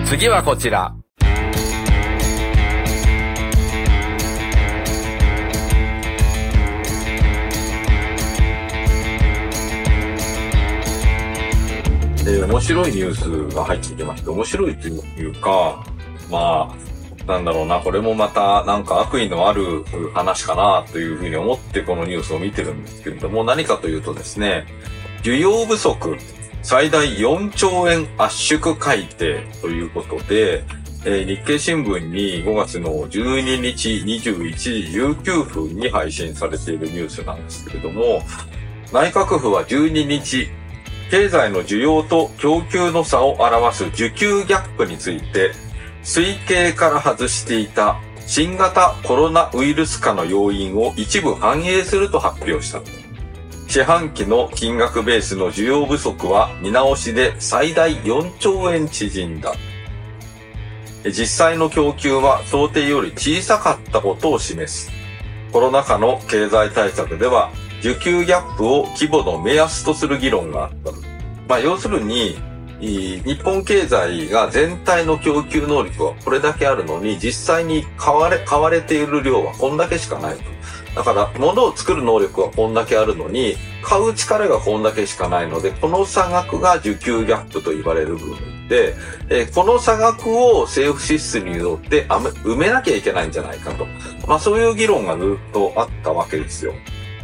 [0.06, 0.94] 次はこちら。
[12.24, 15.84] で、面白いニュースが入ってきまして、面白いというか、
[16.30, 19.84] まあ、なんだろうな、これもまたなんか悪意のある
[20.14, 24.66] 話かなというふうに思ってこのニュースを見てるんですけれども、何かというとですね、
[25.24, 26.16] 需要不足
[26.66, 30.64] 最大4兆円圧縮改定ということで、
[31.06, 34.72] えー、日経新聞に5月の12日21時
[35.22, 38.24] 19分に配信されているニュースなんですけれども、
[38.92, 40.48] 内閣府は12日、
[41.12, 45.52] 経済の需要と供給の差を表す需給ギャップについて、
[46.04, 52.82] 推計から外していた新型コロナウイルス化の要因を一部反映すると発表した。
[53.68, 59.54] 四半期の金額ベースの需要不足は見直しで最大4兆円縮んだ。
[61.06, 64.92] 実際の供給は想定より小さかったことを示す。
[65.52, 67.52] コロナ禍の経済対策では
[67.82, 70.92] 需給ギャップを規模の目安とする議論があった。
[71.48, 72.36] まあ、要するに、
[72.80, 80.55] 日本経済が全体の供給能力はこれだけあるのに、実際に買われ、買われている量はこんだけしかないと。
[80.96, 88.96] だから、物を作る能力はこんだけあるのに、買う力がこんだけしかないので、この差額が需給ギャップと言われる部分で、
[89.30, 93.86] えこの差額を政府支出によって埋めなきゃいけないんじゃないかと。
[94.28, 96.74] まあそういう議論がずっとあったわけですよ。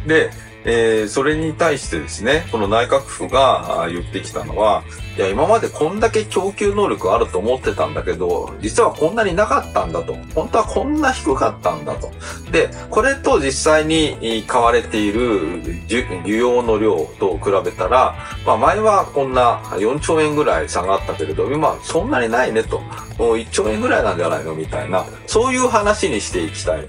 [0.06, 0.30] で、
[0.64, 4.82] えー、それに対してですね、この内閣府が言ってきたのは、
[5.16, 10.14] いや、今までこんだけ供給能力あると思ってたんだけど、実はこんなになかったんだと。
[10.34, 12.10] 本当はこんな低かったんだと。
[12.50, 18.14] で、これと実際に買われている需要の量と比べたら、
[18.46, 22.80] まあ前はこんな4兆円ぐらい差があったけれど、今そんなにないねと。
[23.18, 26.86] もう1兆円ぐらいなんじゃないのみたいな、そういう話にしていきたい。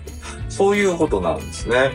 [0.48, 1.92] そういうことなんですね。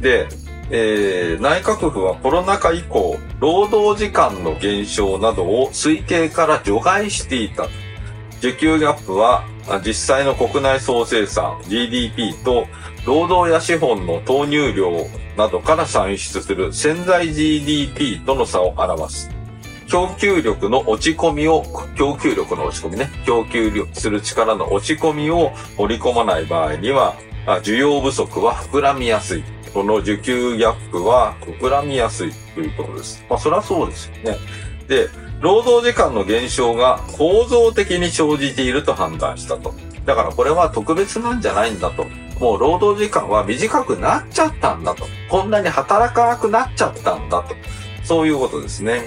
[0.00, 0.26] で、
[0.70, 7.68] えー、内閣府はコロナ禍以降、労働時間の減少などを推計から除外していた。
[8.40, 9.44] 需給ギャップは
[9.84, 12.66] 実際の国内総生産 GDP と
[13.04, 15.06] 労働や資本の投入量
[15.36, 19.30] などから算出する潜在 GDP との差を表す。
[19.88, 21.64] 供給力の落ち込みを、
[21.96, 27.16] 供給力の落ち込みね、供給力する力の落ち込みを織り込まない場合には、
[27.62, 29.44] 需要不足は膨らみやすい。
[29.72, 33.24] この需給ギャップは膨らみやすいということです。
[33.28, 34.36] まあ、そりゃそうですよね。
[34.88, 35.08] で、
[35.40, 39.74] 労働時間の減少が構造的に生じていると判断したと。
[40.04, 42.06] だからこれは特別なんじゃないんだと。
[42.40, 45.06] もう労働時間は短くなっちゃったんだと。
[45.28, 47.54] こんなに働かなくなっちゃったんだと。
[48.04, 49.02] そういうことですね。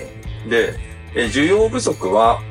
[0.47, 0.75] で、
[1.15, 2.41] え需要不足は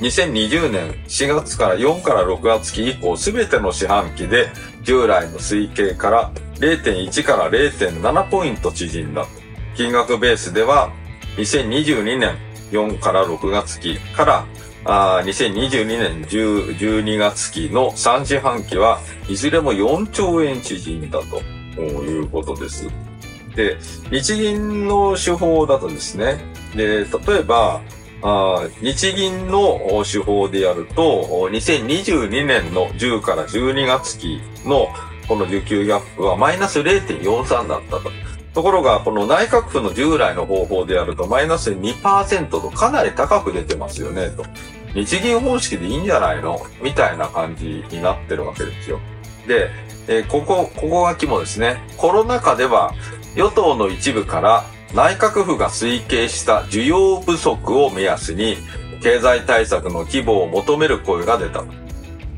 [0.00, 4.48] 2020年4月から4から6月期以降すべての四半期で
[4.86, 9.26] 従来の推計から0.1から0.7ポイント縮んだ。
[9.76, 10.92] 金額ベースでは、
[11.36, 12.36] 2022年
[12.70, 14.46] 4から6月期から
[14.84, 21.20] あ2022年10 12月期の3四半期はいずれも4兆円縮んだ
[21.74, 22.88] ということです。
[23.56, 23.76] で、
[24.10, 26.38] 日銀の手法だとですね、
[26.76, 27.80] で、例えば、
[28.80, 34.88] 日銀の手法でやると、2022年の10から12月期の
[35.28, 38.10] この需給ギャップはマイナス0.43だったと。
[38.54, 44.44] ところが、この内閣府の従来の方法でやるとマイナス2%とかなり高く出てますよね、と。
[44.94, 46.58] 日銀方式でいいんじゃないの？
[46.82, 48.98] みたいな感じになってるわけですよ。
[49.46, 49.70] で、
[50.08, 51.82] えー、ここ、ここが肝ですね。
[51.98, 52.94] コロナ禍では
[53.34, 54.64] 与党の一部から
[54.94, 58.56] 内閣府が推計した需要不足を目安に
[59.02, 61.64] 経済対策の規模を求める声が出た。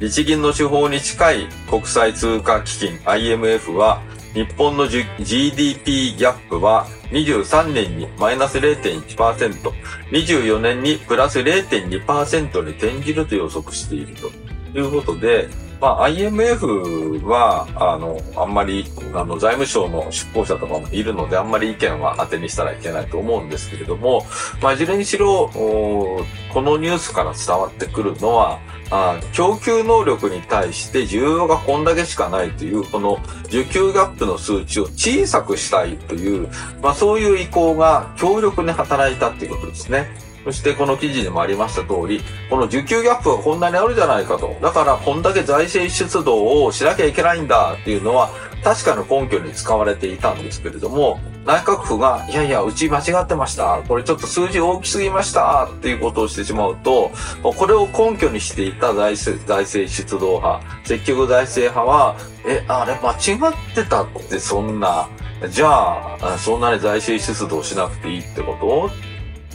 [0.00, 4.00] 日銀の手法に近い国際通貨基金 IMF は、
[4.34, 9.72] 日本の GDP ギャップは23年にマイナス0.1%、
[10.12, 15.48] 24年にプラス0.2%に転じると予測しているということで、
[15.80, 24.26] まあ、IMF は、あの、あんまり、あの、財務省の出向者とかもいるので、あんまり意見は当てにしたらいけないと思うんですけれども、
[24.60, 26.24] まあ、いずれにしろ、こ
[26.54, 28.58] のニュースから伝わってくるのは、
[28.90, 33.18] あ供給能力に対して需要がこんだけしかないという、この
[33.48, 36.48] 需給ギャップの数値を小さくしたいという、
[36.82, 40.27] まあそういう意向が強力に働いたっていうことですね。
[40.48, 44.56] そしてこの記事にもありました通り、この需給ギャップがこんなにあるじゃないかと。
[44.62, 48.30] だからこんだけ財政出動をしなきゃいけないんだっていうのは
[48.64, 53.82] 確かな根拠に使われていたんですけれども、内閣府が、いやいや、うち間違ってました。
[53.86, 55.66] これちょっと数字大きすぎました。
[55.66, 57.10] っていうことをしてしまうと、
[57.42, 65.10] これを根拠にしていた財政財政出動派、積極財政派は、え、あれ間違ってたってそんな、
[65.50, 69.07] じゃあ、そんなに財政出動しなくていいってこと？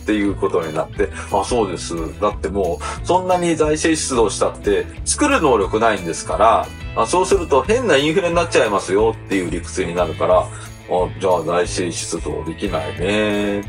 [0.04, 1.96] っていうことになって、あ、そうです。
[2.20, 10.48] だってもう、そんなに財政出動したって、作る能力ないんですから、あそうすると変なインフレになっちゃいますよっていう理屈になるから、あ
[11.20, 13.64] じゃあ財政出動できないね、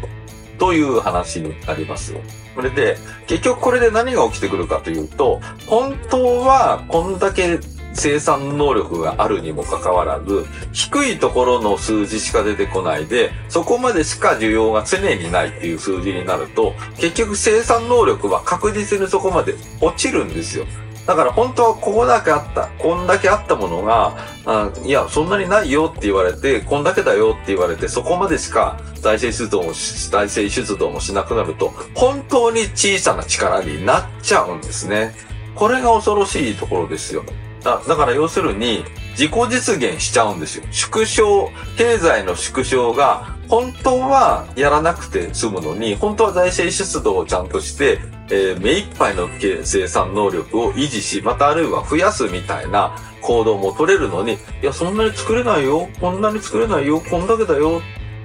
[0.58, 2.20] という話になりますよ。
[2.54, 7.58] それで、結局これで何が起きてくるかというと、本当はこんだけ
[7.94, 20.66] 生産能力があるにもかかわらず、低いところの数字しか出てこないで、そこまでしか需要が常にないっていう数字になると、結局生産能力は確実にそこまで落ちるんですよ。
[21.06, 24.16] だから本当はここだけあった、こんだけあったものが、
[24.46, 35.14] あいや、そんなにないよって言われて、こんだけだよって言われて、そこまでしか財政出動も、財政出動もしなくなると、本当に小さな力になっちゃうんですね。
[35.54, 37.22] これが恐ろしいところですよ。
[37.64, 40.64] だだから要するに、自己実現しちゃうんですよ。
[40.70, 47.98] 縮小、経済の縮小が、本当はやらなくて済むのに、本当は財政出動をちゃんとして、
[48.30, 49.28] えー目一杯の
[49.62, 57.80] 生産能力を維持し、またあるいは増やすみたいな行動も取れるのに、いや、そんなに作れないよ、こんなに作れないよ、こんだけだよ、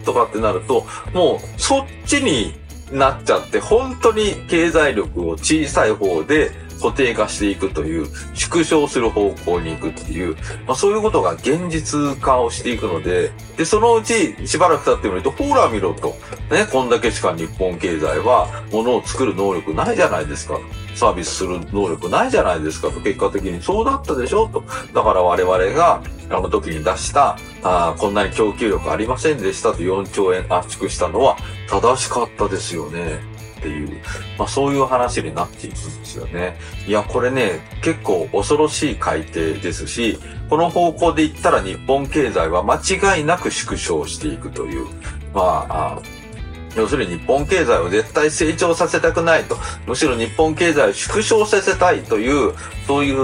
[0.05, 2.55] とかってなると、もうそっちに
[2.91, 16.15] なっちゃって、本当に経済力を小さい方で固定化していくという、縮小する方向に行くっていう、まあ、そういうことが現実化をしていくので、で、そのうちしばらく経ってみると、ほら見ろと、
[16.49, 20.59] ね、こんだけしか日本経済は物を作る能力ないじゃないですか。
[20.95, 24.63] サービスする能力ないじゃないですかと、結果的にそうだったでしょと。
[24.93, 31.37] だから我々が、あの時に出した、あーこんなに供給力ありませんでしたと4兆円圧縮したのは
[31.69, 33.28] 正しかったですよね。
[33.59, 34.01] っていう、
[34.37, 36.57] まあそういう話になっていくんですよね。
[36.87, 40.17] いや、これね、結構恐ろしい改定ですし、
[40.49, 42.75] この方向で言ったら日本経済は間
[43.15, 44.87] 違いなく縮小していくという、
[45.33, 46.01] まあ、あ
[46.75, 52.53] 要するに日本経済を絶対成長させたくないと、むしろ日本経済を縮小させたいという、
[52.87, 53.17] そういう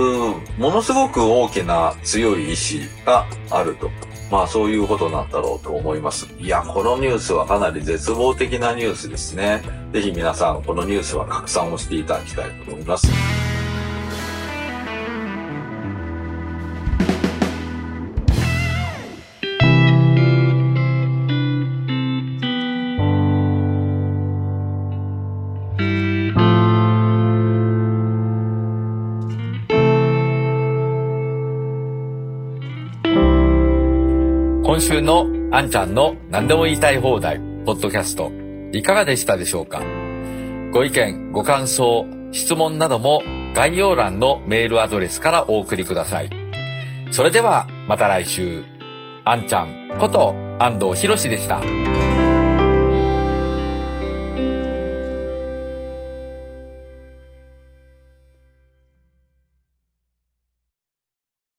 [0.58, 3.90] ものすごく大きな強い意志があると。
[4.32, 6.28] まあそういうことなんだろうと思います。
[6.39, 9.61] いや、このニュースはかなり絶望的なニュースですね。
[9.93, 13.07] ぜひ皆さん、このニュースは拡散をしていただきたいと思います。
[34.96, 38.32] 週のあんちゃんの何でも言いたい放題、ポッドキャスト、
[38.72, 39.82] いかがでしたでしょうか？
[40.72, 43.22] ご意見、ご感想、質問なども
[43.54, 46.30] 概要欄のメールアドレスからお送りください。
[47.12, 48.64] それではまた来週、
[49.26, 51.60] あんちゃんこと安藤博でした。